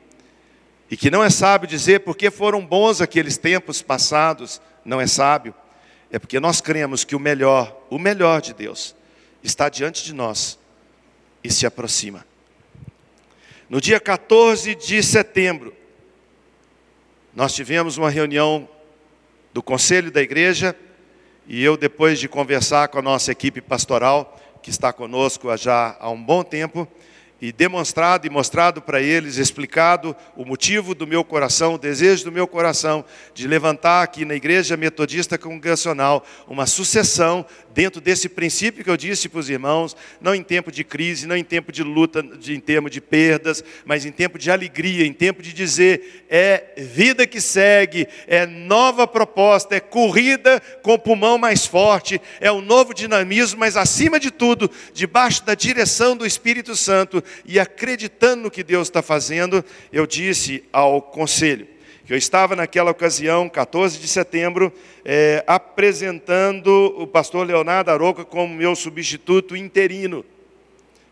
e 0.88 0.96
que 0.96 1.10
não 1.10 1.20
é 1.20 1.28
sábio 1.28 1.66
dizer 1.66 1.98
porque 2.04 2.30
foram 2.30 2.64
bons 2.64 3.00
aqueles 3.00 3.36
tempos 3.36 3.82
passados, 3.82 4.62
não 4.84 5.00
é 5.00 5.06
sábio, 5.08 5.52
é 6.12 6.18
porque 6.20 6.38
nós 6.38 6.60
cremos 6.60 7.02
que 7.02 7.16
o 7.16 7.18
melhor, 7.18 7.76
o 7.90 7.98
melhor 7.98 8.40
de 8.40 8.54
Deus, 8.54 8.94
está 9.42 9.68
diante 9.68 10.04
de 10.04 10.14
nós 10.14 10.60
e 11.42 11.50
se 11.50 11.66
aproxima. 11.66 12.24
No 13.68 13.80
dia 13.80 13.98
14 13.98 14.76
de 14.76 15.02
setembro, 15.02 15.74
nós 17.34 17.52
tivemos 17.52 17.98
uma 17.98 18.10
reunião 18.10 18.68
do 19.52 19.60
conselho 19.60 20.12
da 20.12 20.22
igreja 20.22 20.72
e 21.48 21.64
eu, 21.64 21.76
depois 21.76 22.20
de 22.20 22.28
conversar 22.28 22.86
com 22.86 23.00
a 23.00 23.02
nossa 23.02 23.32
equipe 23.32 23.60
pastoral, 23.60 24.38
que 24.62 24.70
está 24.70 24.92
conosco 24.92 25.56
já 25.56 25.96
há 25.98 26.10
um 26.10 26.22
bom 26.22 26.44
tempo, 26.44 26.86
e 27.40 27.52
demonstrado 27.52 28.26
e 28.26 28.30
mostrado 28.30 28.82
para 28.82 29.00
eles, 29.00 29.36
explicado 29.36 30.14
o 30.36 30.44
motivo 30.44 30.94
do 30.94 31.06
meu 31.06 31.22
coração, 31.22 31.74
o 31.74 31.78
desejo 31.78 32.24
do 32.24 32.32
meu 32.32 32.46
coração 32.46 33.04
de 33.32 33.46
levantar 33.46 34.02
aqui 34.02 34.24
na 34.24 34.34
Igreja 34.34 34.76
Metodista 34.76 35.38
Congregacional 35.38 36.26
uma 36.48 36.66
sucessão 36.66 37.46
dentro 37.72 38.00
desse 38.00 38.28
princípio 38.28 38.82
que 38.82 38.90
eu 38.90 38.96
disse 38.96 39.28
para 39.28 39.38
os 39.38 39.48
irmãos, 39.48 39.96
não 40.20 40.34
em 40.34 40.42
tempo 40.42 40.72
de 40.72 40.82
crise, 40.82 41.28
não 41.28 41.36
em 41.36 41.44
tempo 41.44 41.70
de 41.70 41.84
luta, 41.84 42.20
de, 42.22 42.54
em 42.54 42.58
tempo 42.58 42.90
de 42.90 43.00
perdas, 43.00 43.62
mas 43.84 44.04
em 44.04 44.10
tempo 44.10 44.36
de 44.36 44.50
alegria, 44.50 45.06
em 45.06 45.12
tempo 45.12 45.40
de 45.40 45.52
dizer 45.52 46.24
é 46.28 46.74
vida 46.76 47.24
que 47.24 47.40
segue, 47.40 48.08
é 48.26 48.46
nova 48.46 49.06
proposta, 49.06 49.76
é 49.76 49.80
corrida 49.80 50.60
com 50.82 50.98
pulmão 50.98 51.38
mais 51.38 51.64
forte, 51.64 52.20
é 52.40 52.50
um 52.50 52.60
novo 52.60 52.92
dinamismo, 52.92 53.60
mas 53.60 53.76
acima 53.76 54.18
de 54.18 54.32
tudo, 54.32 54.68
debaixo 54.92 55.44
da 55.44 55.54
direção 55.54 56.16
do 56.16 56.26
Espírito 56.26 56.74
Santo 56.74 57.22
e 57.44 57.58
acreditando 57.58 58.44
no 58.44 58.50
que 58.50 58.62
Deus 58.62 58.88
está 58.88 59.02
fazendo, 59.02 59.64
eu 59.92 60.06
disse 60.06 60.64
ao 60.72 61.00
conselho 61.02 61.66
que 62.08 62.14
eu 62.14 62.16
estava 62.16 62.56
naquela 62.56 62.90
ocasião, 62.90 63.50
14 63.50 63.98
de 63.98 64.08
setembro, 64.08 64.72
é, 65.04 65.44
apresentando 65.46 66.94
o 66.96 67.06
pastor 67.06 67.46
Leonardo 67.46 67.90
Aroca 67.90 68.24
como 68.24 68.54
meu 68.54 68.74
substituto 68.74 69.54
interino. 69.54 70.24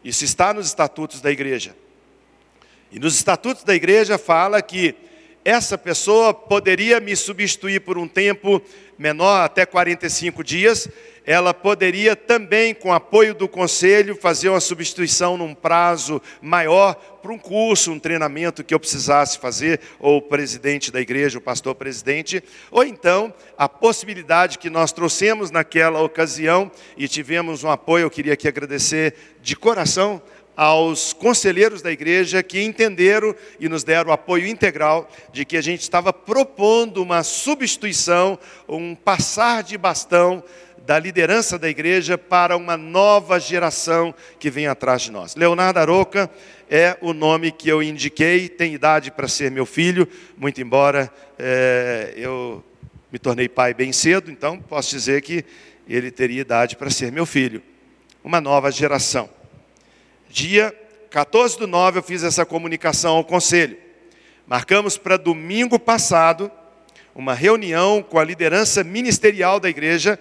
Isso 0.03 0.25
está 0.25 0.55
nos 0.55 0.69
estatutos 0.69 1.21
da 1.21 1.31
igreja. 1.31 1.77
E 2.91 2.99
nos 2.99 3.15
estatutos 3.15 3.63
da 3.63 3.75
igreja 3.75 4.17
fala 4.17 4.63
que 4.63 4.95
essa 5.45 5.77
pessoa 5.77 6.33
poderia 6.33 6.99
me 6.99 7.15
substituir 7.15 7.81
por 7.81 7.99
um 7.99 8.09
tempo 8.09 8.63
menor, 8.99 9.45
até 9.45 9.67
45 9.67 10.43
dias, 10.43 10.89
ela 11.27 11.53
poderia 11.53 12.15
também, 12.15 12.73
com 12.73 12.93
apoio 12.93 13.35
do 13.35 13.49
conselho, 13.49 14.15
fazer 14.15 14.49
uma 14.49 14.61
substituição 14.61 15.37
num 15.37 15.55
prazo 15.55 16.23
maior 16.41 16.95
para 17.21 17.33
um 17.33 17.39
curso, 17.39 17.91
um 17.91 17.99
treinamento 17.99 18.63
que 18.63 18.73
eu 18.73 18.79
precisasse 18.79 19.37
fazer, 19.39 19.81
ou 19.99 20.19
o 20.19 20.23
presidente 20.23 20.93
da 20.93 21.01
igreja, 21.01 21.39
o 21.39 21.41
pastor 21.41 21.75
presidente, 21.75 22.43
ou 22.71 22.85
então 22.85 23.35
a 23.59 23.69
possibilidade 23.69 24.59
que 24.59 24.71
nós 24.71 24.93
trouxemos 24.93 25.51
naquela 25.51 26.01
ocasião 26.01 26.71
e 26.97 27.09
tivemos 27.09 27.65
um 27.65 27.71
apoio, 27.71 28.05
eu 28.05 28.11
queria 28.11 28.35
aqui 28.35 28.47
agradecer 28.47 29.15
de 29.43 29.57
coração 29.57 30.23
aos 30.57 31.13
conselheiros 31.13 31.83
da 31.83 31.93
igreja 31.93 32.43
que 32.43 32.63
entenderam 32.63 33.35
e 33.61 33.69
nos 33.69 33.85
deram 33.85 34.11
apoio 34.11 34.47
integral 34.47 35.09
de 35.31 35.45
que 35.45 35.57
a 35.57 35.61
gente 35.61 35.83
estava 35.83 36.13
propondo 36.13 37.03
uma 37.03 37.23
substituição, 37.23 38.39
um 38.67 38.95
passar 38.95 39.63
de 39.63 39.77
bastão 39.77 40.43
da 40.87 40.99
liderança 40.99 41.59
da 41.59 41.69
igreja 41.69 42.17
para 42.17 42.57
uma 42.57 42.77
nova 42.77 43.41
geração 43.41 44.15
que 44.39 44.49
vem 44.49 44.69
atrás 44.69 45.03
de 45.03 45.11
nós. 45.11 45.35
Leonardo 45.35 45.81
Aroca 45.81 46.31
é 46.71 46.97
o 47.01 47.13
nome 47.13 47.51
que 47.51 47.69
eu 47.69 47.83
indiquei, 47.83 48.49
tem 48.49 48.73
idade 48.73 49.11
para 49.11 49.27
ser 49.27 49.51
meu 49.51 49.67
filho, 49.67 50.09
muito 50.37 50.61
embora 50.61 51.13
é, 51.39 52.15
eu 52.17 52.65
me 53.13 53.19
tornei 53.19 53.49
pai 53.49 53.75
bem 53.75 53.93
cedo, 53.93 54.31
então 54.31 54.59
posso 54.59 54.91
dizer 54.91 55.23
que 55.23 55.45
ele 55.89 56.11
teria 56.11 56.41
idade 56.41 56.77
para 56.77 56.89
ser 56.89 57.11
meu 57.11 57.27
filho. 57.27 57.63
Uma 58.23 58.41
nova 58.41 58.71
geração. 58.71 59.36
Dia 60.29 60.75
14 61.11 61.59
do 61.59 61.67
9 61.67 61.99
eu 61.99 62.03
fiz 62.03 62.23
essa 62.23 62.45
comunicação 62.45 63.17
ao 63.17 63.25
conselho. 63.25 63.77
Marcamos 64.47 64.99
para 64.99 65.17
domingo 65.17 65.79
passado 65.79 66.51
uma 67.15 67.35
reunião 67.35 68.03
com 68.03 68.19
a 68.19 68.25
liderança 68.25 68.85
ministerial 68.85 69.59
da 69.59 69.69
igreja 69.69 70.19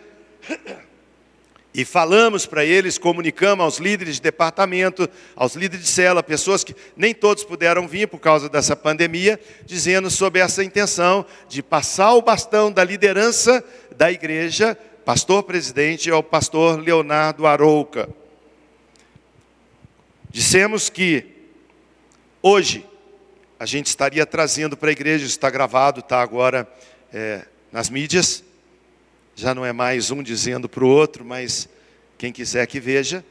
e 1.78 1.84
falamos 1.84 2.46
para 2.46 2.64
eles, 2.64 2.98
comunicamos 2.98 3.62
aos 3.62 3.78
líderes 3.80 4.16
de 4.16 4.22
departamento, 4.22 5.10
aos 5.36 5.56
líderes 5.56 5.86
de 5.86 5.92
cela, 5.92 6.24
pessoas 6.24 6.64
que 6.64 6.74
nem 6.96 7.14
todos 7.14 7.44
puderam 7.44 7.86
vir 7.86 8.08
por 8.08 8.20
causa 8.20 8.48
dessa 8.48 8.78
pandemia, 8.78 9.38
dizendo 9.66 10.10
sobre 10.10 10.40
essa 10.40 10.64
intenção 10.64 11.26
de 11.50 11.62
passar 11.62 12.14
o 12.14 12.22
bastão 12.22 12.72
da 12.72 12.82
liderança 12.82 13.62
da 13.98 14.10
igreja, 14.10 14.78
pastor 15.04 15.44
presidente, 15.44 16.10
ao 16.10 16.24
pastor 16.24 16.80
Leonardo 16.80 17.46
Arouca. 17.46 18.08
Dissemos 20.36 20.90
que 20.90 21.28
hoje 22.42 22.86
a 23.58 23.66
gente 23.66 23.86
estaria 23.86 24.26
trazendo 24.26 24.76
para 24.76 24.90
a 24.90 24.92
igreja, 24.92 25.26
está 25.26 25.50
gravado, 25.50 26.02
está 26.02 26.22
agora 26.22 26.68
é, 27.14 27.46
nas 27.72 27.90
mídias, 27.90 28.44
já 29.34 29.56
não 29.56 29.66
é 29.66 29.72
mais 29.72 30.12
um 30.12 30.22
dizendo 30.22 30.68
para 30.68 30.84
o 30.84 30.90
outro, 30.90 31.24
mas 31.24 31.70
quem 32.18 32.34
quiser 32.34 32.68
que 32.68 32.82
veja, 32.82 33.24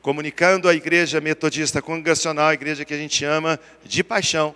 comunicando 0.00 0.68
à 0.68 0.74
igreja 0.76 1.20
metodista 1.20 1.82
congregacional, 1.82 2.50
a 2.50 2.54
igreja 2.54 2.84
que 2.84 2.94
a 2.94 2.98
gente 2.98 3.24
ama 3.24 3.58
de 3.84 4.04
paixão, 4.04 4.54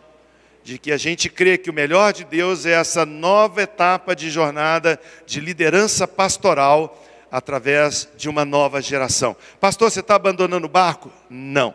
de 0.63 0.79
que 0.79 0.93
a 0.93 0.97
gente 0.97 1.29
crê 1.29 1.59
que 1.59 1.69
o 1.69 1.75
melhor 1.75 2.13
de 2.13 2.23
Deus 2.23 2.65
é 2.65 2.75
essa 2.75 3.05
nova 3.05 3.61
etapa 3.61 4.15
de 4.15 4.31
jornada 4.31 5.01
de 5.27 5.41
liderança 5.41 6.07
pastoral 6.07 7.05
através 7.33 8.07
de 8.15 8.29
uma 8.29 8.45
nova 8.45 8.83
geração. 8.83 9.35
Pastor, 9.59 9.91
você 9.91 10.01
está 10.01 10.17
abandonando 10.17 10.67
o 10.67 10.71
barco? 10.71 11.11
Não. 11.31 11.75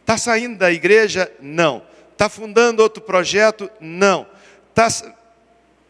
Está 0.00 0.16
saindo 0.16 0.56
da 0.56 0.70
igreja? 0.70 1.28
Não. 1.40 1.82
Está 2.12 2.28
fundando 2.28 2.84
outro 2.84 3.02
projeto? 3.02 3.68
Não. 3.80 4.28
Tá... 4.72 4.86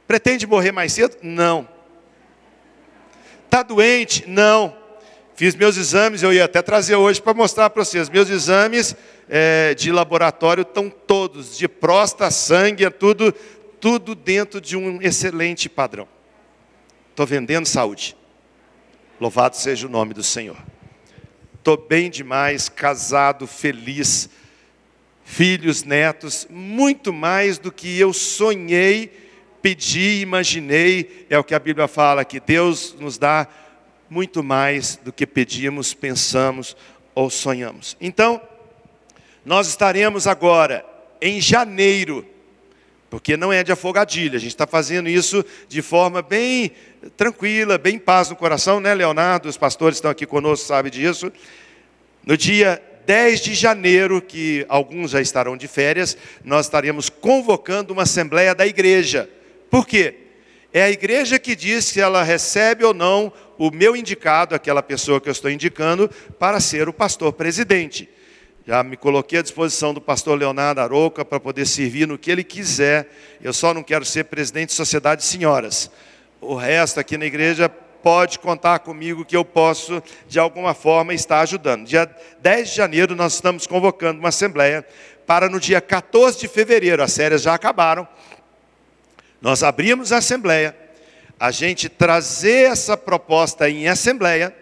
Pretende 0.09 0.47
morrer 0.47 0.73
mais 0.73 0.95
cedo? 0.95 1.19
Não. 1.23 1.69
Está 3.45 3.63
doente? 3.63 4.25
Não. 4.27 4.75
Fiz 5.35 5.55
meus 5.55 5.77
exames, 5.77 6.23
eu 6.23 6.33
ia 6.33 6.47
até 6.47 6.63
trazer 6.63 6.97
hoje 6.97 7.21
para 7.21 7.35
mostrar 7.35 7.69
para 7.69 7.85
vocês. 7.85 8.09
Meus 8.09 8.31
exames 8.31 8.97
é, 9.29 9.75
de 9.75 9.93
laboratório 9.93 10.63
estão 10.63 10.89
todos, 10.89 11.59
de 11.59 11.69
próstata, 11.69 12.31
sangue, 12.31 12.87
é 12.87 12.89
tudo, 12.89 13.31
tudo 13.79 14.15
dentro 14.15 14.59
de 14.59 14.75
um 14.75 15.03
excelente 15.03 15.69
padrão. 15.69 16.09
Estou 17.11 17.27
vendendo 17.27 17.67
saúde. 17.67 18.17
Louvado 19.19 19.57
seja 19.57 19.87
o 19.87 19.91
nome 19.91 20.13
do 20.13 20.23
Senhor. 20.23 20.57
Estou 21.55 21.77
bem 21.77 22.11
demais, 22.11 22.69
casado, 22.69 23.47
feliz, 23.47 24.29
filhos, 25.25 25.83
netos, 25.83 26.47
muito 26.51 27.13
mais 27.13 27.59
do 27.59 27.73
que 27.73 27.99
eu 27.99 28.13
sonhei, 28.13 29.11
pedi, 29.63 30.21
imaginei. 30.21 31.27
É 31.31 31.39
o 31.39 31.45
que 31.45 31.55
a 31.55 31.59
Bíblia 31.59 31.89
fala, 31.89 32.25
que 32.25 32.39
Deus 32.39 32.95
nos 33.01 33.17
dá 33.17 33.49
muito 34.11 34.43
mais 34.45 34.97
do 34.97 35.13
que 35.13 35.27
pedimos, 35.27 35.95
pensamos 35.95 36.77
ou 37.15 37.31
sonhamos. 37.31 37.97
Então, 38.01 38.41
nós 39.45 39.67
estaremos 39.67 40.27
agora 40.27 40.85
em 41.23 41.41
janeiro, 41.41 42.27
porque 43.09 43.37
não 43.37 43.53
é 43.53 43.63
de 43.63 43.73
afogadilha, 43.73 44.37
a 44.37 44.41
gente 44.41 44.51
está 44.51 44.67
fazendo 44.67 45.09
isso 45.09 45.45
de 45.69 45.81
forma 45.81 46.23
bem 46.23 46.73
tranquila, 47.17 47.79
bem 47.79 47.99
paz 47.99 48.31
no 48.31 48.37
coração, 48.37 48.81
né, 48.81 48.95
Leonardo? 48.95 49.49
Os 49.49 49.57
pastores 49.57 49.99
estão 49.99 50.11
aqui 50.11 50.27
conosco, 50.27 50.67
sabem 50.67 50.91
disso. 50.91 51.33
No 52.25 52.37
dia 52.37 52.83
10 53.07 53.41
de 53.41 53.55
janeiro, 53.55 54.21
que 54.21 54.67
alguns 54.69 55.13
já 55.13 55.21
estarão 55.21 55.57
de 55.57 55.69
férias, 55.69 56.17
nós 56.45 56.67
estaremos 56.67 57.09
convocando 57.09 57.93
uma 57.93 58.03
assembleia 58.03 58.55
da 58.55 58.67
igreja. 58.67 59.31
Por 59.71 59.87
quê? 59.87 60.15
É 60.73 60.83
a 60.83 60.91
igreja 60.91 61.39
que 61.39 61.55
diz 61.55 61.85
se 61.85 62.01
ela 62.01 62.23
recebe 62.25 62.85
ou 62.85 62.93
não 62.93 63.33
o 63.57 63.71
meu 63.71 63.97
indicado, 63.97 64.55
aquela 64.55 64.83
pessoa 64.83 65.21
que 65.21 65.29
eu 65.29 65.33
estou 65.33 65.51
indicando, 65.51 66.11
para 66.39 66.61
ser 66.61 66.89
o 66.89 66.93
pastor 66.93 67.33
presidente. 67.33 68.09
Já 68.67 68.83
me 68.83 68.97
coloquei 68.97 69.39
à 69.39 69.43
disposição 69.43 69.95
do 69.95 70.01
pastor 70.01 70.37
Leonardo 70.37 70.81
Aroca 70.81 71.25
para 71.25 71.39
poder 71.39 71.65
servir 71.67 72.09
no 72.09 72.19
que 72.19 72.33
ele 72.33 72.43
quiser. 72.43 73.09
Eu 73.41 73.53
só 73.53 73.73
não 73.73 73.81
quero 73.81 74.05
ser 74.05 74.25
presidente 74.25 74.71
de 74.71 74.75
sociedade 74.75 75.21
de 75.21 75.29
senhoras. 75.29 75.89
O 76.41 76.57
resto 76.57 76.99
aqui 76.99 77.17
na 77.17 77.27
igreja 77.27 77.69
pode 77.69 78.41
contar 78.41 78.81
comigo 78.81 79.25
que 79.25 79.37
eu 79.37 79.45
posso, 79.45 80.03
de 80.27 80.41
alguma 80.41 80.75
forma, 80.75 81.15
estar 81.15 81.43
ajudando. 81.43 81.87
Dia 81.87 82.11
10 82.41 82.71
de 82.71 82.75
janeiro 82.75 83.15
nós 83.15 83.35
estamos 83.35 83.69
convocando 83.69 84.19
uma 84.19 84.31
assembleia 84.31 84.85
para 85.25 85.49
no 85.49 85.61
dia 85.61 85.81
14 85.81 86.41
de 86.41 86.49
fevereiro, 86.49 87.05
as 87.05 87.17
férias 87.17 87.43
já 87.43 87.55
acabaram, 87.55 88.07
nós 89.41 89.63
abrimos 89.63 90.13
a 90.13 90.19
assembleia, 90.19 90.77
a 91.39 91.53
gente 91.53 91.89
trazer 91.89 92.71
essa 92.71 92.97
proposta 92.97 93.69
em 93.69 93.89
assembleia, 93.89 94.55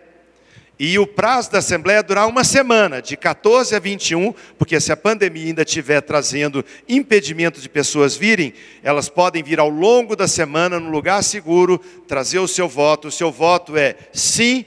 e 0.78 0.98
o 0.98 1.06
prazo 1.06 1.52
da 1.52 1.58
Assembleia 1.58 2.02
durar 2.02 2.26
uma 2.26 2.42
semana, 2.42 3.00
de 3.00 3.16
14 3.16 3.76
a 3.76 3.78
21, 3.78 4.34
porque 4.58 4.80
se 4.80 4.90
a 4.90 4.96
pandemia 4.96 5.46
ainda 5.46 5.62
estiver 5.62 6.00
trazendo 6.00 6.64
impedimento 6.88 7.60
de 7.60 7.68
pessoas 7.68 8.16
virem, 8.16 8.52
elas 8.82 9.08
podem 9.08 9.42
vir 9.42 9.60
ao 9.60 9.68
longo 9.68 10.16
da 10.16 10.26
semana, 10.26 10.80
num 10.80 10.90
lugar 10.90 11.22
seguro, 11.22 11.78
trazer 12.08 12.40
o 12.40 12.48
seu 12.48 12.68
voto. 12.68 13.08
O 13.08 13.12
seu 13.12 13.30
voto 13.30 13.76
é 13.76 13.94
sim 14.12 14.64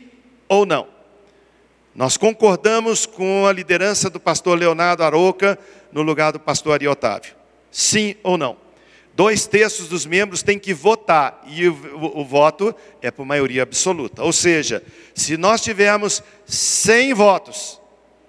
ou 0.47 0.65
não. 0.65 0.87
Nós 1.93 2.15
concordamos 2.15 3.05
com 3.05 3.45
a 3.45 3.51
liderança 3.51 4.09
do 4.09 4.19
pastor 4.19 4.57
Leonardo 4.57 5.03
Aroca 5.03 5.59
no 5.91 6.01
lugar 6.01 6.31
do 6.31 6.39
pastor 6.39 6.73
Ari 6.73 6.87
Otávio. 6.87 7.35
Sim 7.69 8.15
ou 8.23 8.37
não? 8.37 8.66
Dois 9.17 9.47
terços 9.47 9.87
dos 9.87 10.05
membros 10.05 10.43
têm 10.43 10.59
que 10.59 10.75
votar, 10.75 11.43
e 11.47 11.67
o, 11.67 11.73
o, 11.73 12.21
o, 12.21 12.23
voto 12.23 12.73
é 13.01 13.09
por 13.09 13.25
maioria 13.25 13.63
absoluta. 13.63 14.21
Ou 14.21 14.31
seja, 14.31 14.83
se 15.15 15.35
nós 15.37 15.59
tivermos 15.59 16.21
100 16.45 17.15
votos, 17.15 17.81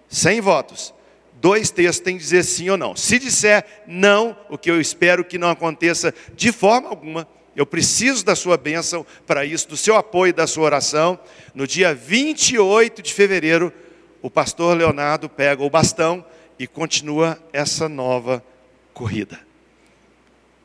100 0.08 0.40
votos, 0.40 0.94
dois 1.34 1.70
terços 1.70 2.00
têm 2.00 2.16
que 2.16 2.22
dizer 2.22 2.42
sim 2.42 2.70
ou 2.70 2.78
não. 2.78 2.96
Se 2.96 3.18
disser 3.18 3.66
não, 3.86 4.34
o 4.48 4.56
que 4.56 4.70
eu 4.70 4.80
espero 4.80 5.26
que 5.26 5.36
não 5.36 5.50
aconteça 5.50 6.14
de 6.34 6.50
forma 6.50 6.88
alguma, 6.88 7.28
eu 7.54 7.66
preciso 7.66 8.24
da 8.24 8.34
sua 8.34 8.56
bênção 8.56 9.04
para 9.26 9.44
isso, 9.44 9.68
do 9.68 9.76
seu 9.76 9.94
apoio, 9.94 10.32
da 10.32 10.46
sua 10.46 10.64
oração. 10.64 11.20
No 11.54 11.66
dia 11.66 11.94
28 11.94 13.02
de 13.02 13.12
fevereiro, 13.12 13.70
o 14.22 14.30
pastor 14.30 14.74
Leonardo 14.74 15.28
pega 15.28 15.62
o 15.62 15.68
bastão 15.68 16.24
e 16.58 16.66
continua 16.66 17.38
essa 17.52 17.90
nova 17.90 18.42
corrida. 18.94 19.47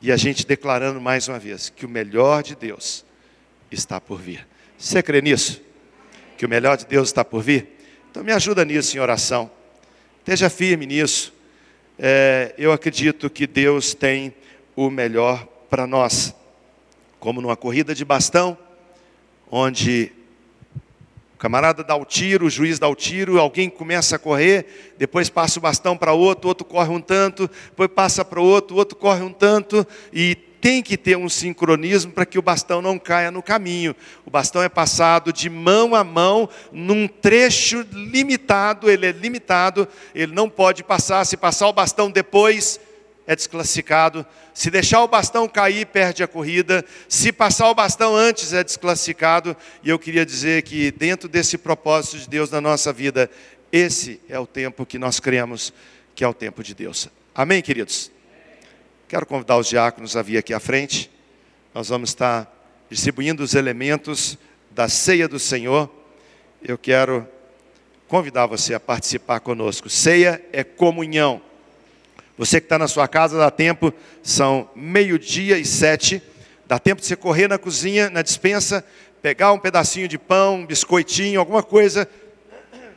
E 0.03 0.11
a 0.11 0.17
gente 0.17 0.45
declarando 0.45 0.99
mais 0.99 1.29
uma 1.29 1.39
vez 1.39 1.69
que 1.69 1.85
o 1.85 1.89
melhor 1.89 2.43
de 2.43 2.57
Deus 2.57 3.05
está 3.71 4.01
por 4.01 4.19
vir. 4.19 4.45
Você 4.77 5.01
crê 5.01 5.21
nisso? 5.21 5.61
Que 6.37 6.45
o 6.45 6.49
melhor 6.49 6.75
de 6.75 6.85
Deus 6.85 7.07
está 7.07 7.23
por 7.23 7.41
vir? 7.41 7.69
Então 8.11 8.21
me 8.21 8.33
ajuda 8.33 8.65
nisso 8.65 8.97
em 8.97 8.99
oração. 8.99 9.49
Esteja 10.19 10.49
firme 10.49 10.85
nisso. 10.85 11.33
É, 11.97 12.53
eu 12.57 12.73
acredito 12.73 13.29
que 13.29 13.47
Deus 13.47 13.93
tem 13.93 14.35
o 14.75 14.89
melhor 14.89 15.47
para 15.69 15.87
nós. 15.87 16.35
Como 17.17 17.39
numa 17.39 17.55
corrida 17.55 17.95
de 17.95 18.03
bastão, 18.03 18.57
onde 19.49 20.11
camarada 21.43 21.83
dá 21.83 21.93
o 21.93 22.05
tiro, 22.05 22.45
o 22.45 22.49
juiz 22.49 22.79
dá 22.79 22.87
o 22.87 22.95
tiro, 22.95 23.37
alguém 23.37 23.69
começa 23.69 24.15
a 24.15 24.19
correr, 24.19 24.93
depois 24.97 25.27
passa 25.27 25.59
o 25.59 25.61
bastão 25.61 25.97
para 25.97 26.13
outro, 26.13 26.47
outro 26.47 26.63
corre 26.63 26.89
um 26.89 27.01
tanto, 27.01 27.51
depois 27.65 27.89
passa 27.93 28.23
para 28.23 28.39
outro, 28.39 28.77
outro 28.77 28.95
corre 28.95 29.21
um 29.23 29.33
tanto, 29.33 29.85
e 30.13 30.35
tem 30.35 30.81
que 30.81 30.95
ter 30.95 31.17
um 31.17 31.27
sincronismo 31.27 32.13
para 32.13 32.25
que 32.25 32.39
o 32.39 32.41
bastão 32.41 32.81
não 32.81 32.97
caia 32.97 33.29
no 33.29 33.43
caminho. 33.43 33.93
O 34.25 34.31
bastão 34.31 34.63
é 34.63 34.69
passado 34.69 35.33
de 35.33 35.49
mão 35.49 35.93
a 35.93 36.01
mão 36.01 36.47
num 36.71 37.09
trecho 37.09 37.85
limitado, 37.91 38.89
ele 38.89 39.05
é 39.05 39.11
limitado, 39.11 39.85
ele 40.15 40.33
não 40.33 40.49
pode 40.49 40.81
passar, 40.81 41.25
se 41.25 41.35
passar 41.35 41.67
o 41.67 41.73
bastão 41.73 42.09
depois, 42.09 42.79
é 43.25 43.35
desclassificado. 43.35 44.25
Se 44.53 44.69
deixar 44.69 45.01
o 45.01 45.07
bastão 45.07 45.47
cair, 45.47 45.85
perde 45.85 46.23
a 46.23 46.27
corrida. 46.27 46.83
Se 47.07 47.31
passar 47.31 47.69
o 47.69 47.75
bastão 47.75 48.15
antes, 48.15 48.53
é 48.53 48.63
desclassificado. 48.63 49.55
E 49.83 49.89
eu 49.89 49.97
queria 49.97 50.25
dizer 50.25 50.63
que, 50.63 50.91
dentro 50.91 51.29
desse 51.29 51.57
propósito 51.57 52.17
de 52.17 52.29
Deus 52.29 52.51
na 52.51 52.61
nossa 52.61 52.91
vida, 52.91 53.29
esse 53.71 54.19
é 54.29 54.37
o 54.37 54.45
tempo 54.45 54.85
que 54.85 54.99
nós 54.99 55.19
cremos 55.19 55.73
que 56.15 56.23
é 56.23 56.27
o 56.27 56.33
tempo 56.33 56.63
de 56.63 56.75
Deus. 56.75 57.09
Amém, 57.33 57.61
queridos? 57.61 58.11
Quero 59.07 59.25
convidar 59.25 59.57
os 59.57 59.67
diáconos 59.67 60.15
a 60.15 60.21
vir 60.21 60.37
aqui 60.37 60.53
à 60.53 60.59
frente. 60.59 61.09
Nós 61.73 61.89
vamos 61.89 62.11
estar 62.11 62.51
distribuindo 62.89 63.43
os 63.43 63.55
elementos 63.55 64.37
da 64.69 64.87
ceia 64.87 65.27
do 65.27 65.39
Senhor. 65.39 65.89
Eu 66.61 66.77
quero 66.77 67.27
convidar 68.07 68.45
você 68.45 68.73
a 68.73 68.79
participar 68.79 69.39
conosco. 69.39 69.89
Ceia 69.89 70.43
é 70.51 70.63
comunhão. 70.63 71.41
Você 72.37 72.59
que 72.59 72.65
está 72.65 72.79
na 72.79 72.87
sua 72.87 73.07
casa, 73.07 73.37
dá 73.37 73.51
tempo, 73.51 73.93
são 74.23 74.67
meio-dia 74.75 75.57
e 75.59 75.65
sete. 75.65 76.21
Dá 76.65 76.79
tempo 76.79 76.99
de 76.99 77.07
você 77.07 77.15
correr 77.15 77.47
na 77.47 77.59
cozinha, 77.59 78.09
na 78.09 78.23
dispensa, 78.23 78.83
pegar 79.21 79.51
um 79.51 79.59
pedacinho 79.59 80.07
de 80.07 80.17
pão, 80.17 80.55
um 80.55 80.65
biscoitinho, 80.65 81.39
alguma 81.39 81.61
coisa 81.61 82.07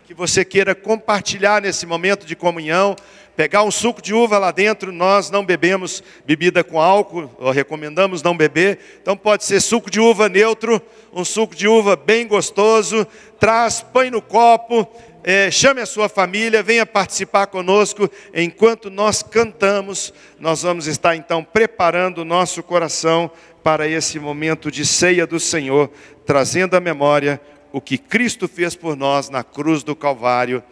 que 0.06 0.14
você 0.14 0.44
queira 0.44 0.74
compartilhar 0.74 1.60
nesse 1.60 1.84
momento 1.84 2.24
de 2.24 2.36
comunhão. 2.36 2.96
Pegar 3.36 3.64
um 3.64 3.70
suco 3.70 4.00
de 4.00 4.14
uva 4.14 4.38
lá 4.38 4.50
dentro, 4.50 4.90
nós 4.90 5.30
não 5.30 5.44
bebemos 5.44 6.02
bebida 6.24 6.64
com 6.64 6.80
álcool, 6.80 7.28
recomendamos 7.50 8.22
não 8.22 8.34
beber. 8.34 8.78
Então 9.02 9.14
pode 9.14 9.44
ser 9.44 9.60
suco 9.60 9.90
de 9.90 10.00
uva 10.00 10.28
neutro, 10.28 10.80
um 11.12 11.24
suco 11.24 11.54
de 11.54 11.68
uva 11.68 11.96
bem 11.96 12.26
gostoso. 12.26 13.06
Traz, 13.38 13.82
põe 13.82 14.08
no 14.08 14.22
copo, 14.22 14.88
é, 15.28 15.50
chame 15.50 15.80
a 15.80 15.86
sua 15.86 16.08
família, 16.08 16.62
venha 16.62 16.86
participar 16.86 17.48
conosco. 17.48 18.08
Enquanto 18.32 18.88
nós 18.88 19.24
cantamos, 19.24 20.14
nós 20.38 20.62
vamos 20.62 20.86
estar 20.86 21.16
então 21.16 21.42
preparando 21.42 22.18
o 22.18 22.24
nosso 22.24 22.62
coração 22.62 23.28
para 23.60 23.88
esse 23.88 24.20
momento 24.20 24.70
de 24.70 24.86
ceia 24.86 25.26
do 25.26 25.40
Senhor, 25.40 25.90
trazendo 26.24 26.76
à 26.76 26.80
memória 26.80 27.40
o 27.72 27.80
que 27.80 27.98
Cristo 27.98 28.46
fez 28.46 28.76
por 28.76 28.94
nós 28.94 29.28
na 29.28 29.42
cruz 29.42 29.82
do 29.82 29.96
Calvário. 29.96 30.62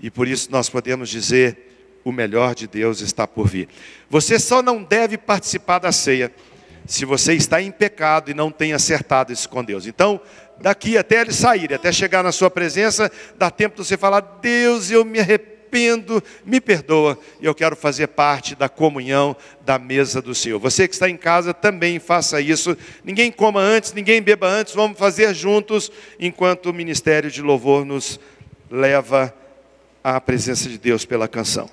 E 0.00 0.08
por 0.08 0.28
isso 0.28 0.52
nós 0.52 0.70
podemos 0.70 1.08
dizer: 1.08 2.00
o 2.04 2.12
melhor 2.12 2.54
de 2.54 2.68
Deus 2.68 3.00
está 3.00 3.26
por 3.26 3.48
vir. 3.48 3.68
Você 4.08 4.38
só 4.38 4.62
não 4.62 4.84
deve 4.84 5.18
participar 5.18 5.80
da 5.80 5.90
ceia 5.90 6.32
se 6.86 7.04
você 7.04 7.34
está 7.34 7.60
em 7.60 7.72
pecado 7.72 8.30
e 8.30 8.34
não 8.34 8.52
tem 8.52 8.72
acertado 8.72 9.32
isso 9.32 9.48
com 9.48 9.64
Deus. 9.64 9.84
Então, 9.84 10.20
daqui 10.60 10.98
até 10.98 11.20
eles 11.20 11.36
saírem, 11.36 11.76
até 11.76 11.90
chegar 11.90 12.22
na 12.22 12.32
sua 12.32 12.50
presença, 12.50 13.10
dá 13.38 13.50
tempo 13.50 13.80
de 13.80 13.86
você 13.86 13.96
falar: 13.96 14.20
Deus, 14.40 14.90
eu 14.90 15.04
me 15.04 15.18
arrependo, 15.18 16.22
me 16.44 16.60
perdoa, 16.60 17.18
e 17.40 17.46
eu 17.46 17.54
quero 17.54 17.74
fazer 17.74 18.08
parte 18.08 18.54
da 18.54 18.68
comunhão 18.68 19.36
da 19.64 19.78
mesa 19.78 20.20
do 20.20 20.34
Senhor. 20.34 20.58
Você 20.58 20.86
que 20.86 20.94
está 20.94 21.08
em 21.08 21.16
casa 21.16 21.54
também 21.54 21.98
faça 21.98 22.40
isso. 22.40 22.76
Ninguém 23.04 23.32
coma 23.32 23.60
antes, 23.60 23.92
ninguém 23.92 24.20
beba 24.20 24.48
antes, 24.48 24.74
vamos 24.74 24.98
fazer 24.98 25.34
juntos, 25.34 25.90
enquanto 26.18 26.66
o 26.66 26.74
ministério 26.74 27.30
de 27.30 27.40
louvor 27.40 27.84
nos 27.84 28.20
leva 28.70 29.34
à 30.02 30.20
presença 30.20 30.68
de 30.68 30.78
Deus 30.78 31.04
pela 31.04 31.28
canção. 31.28 31.68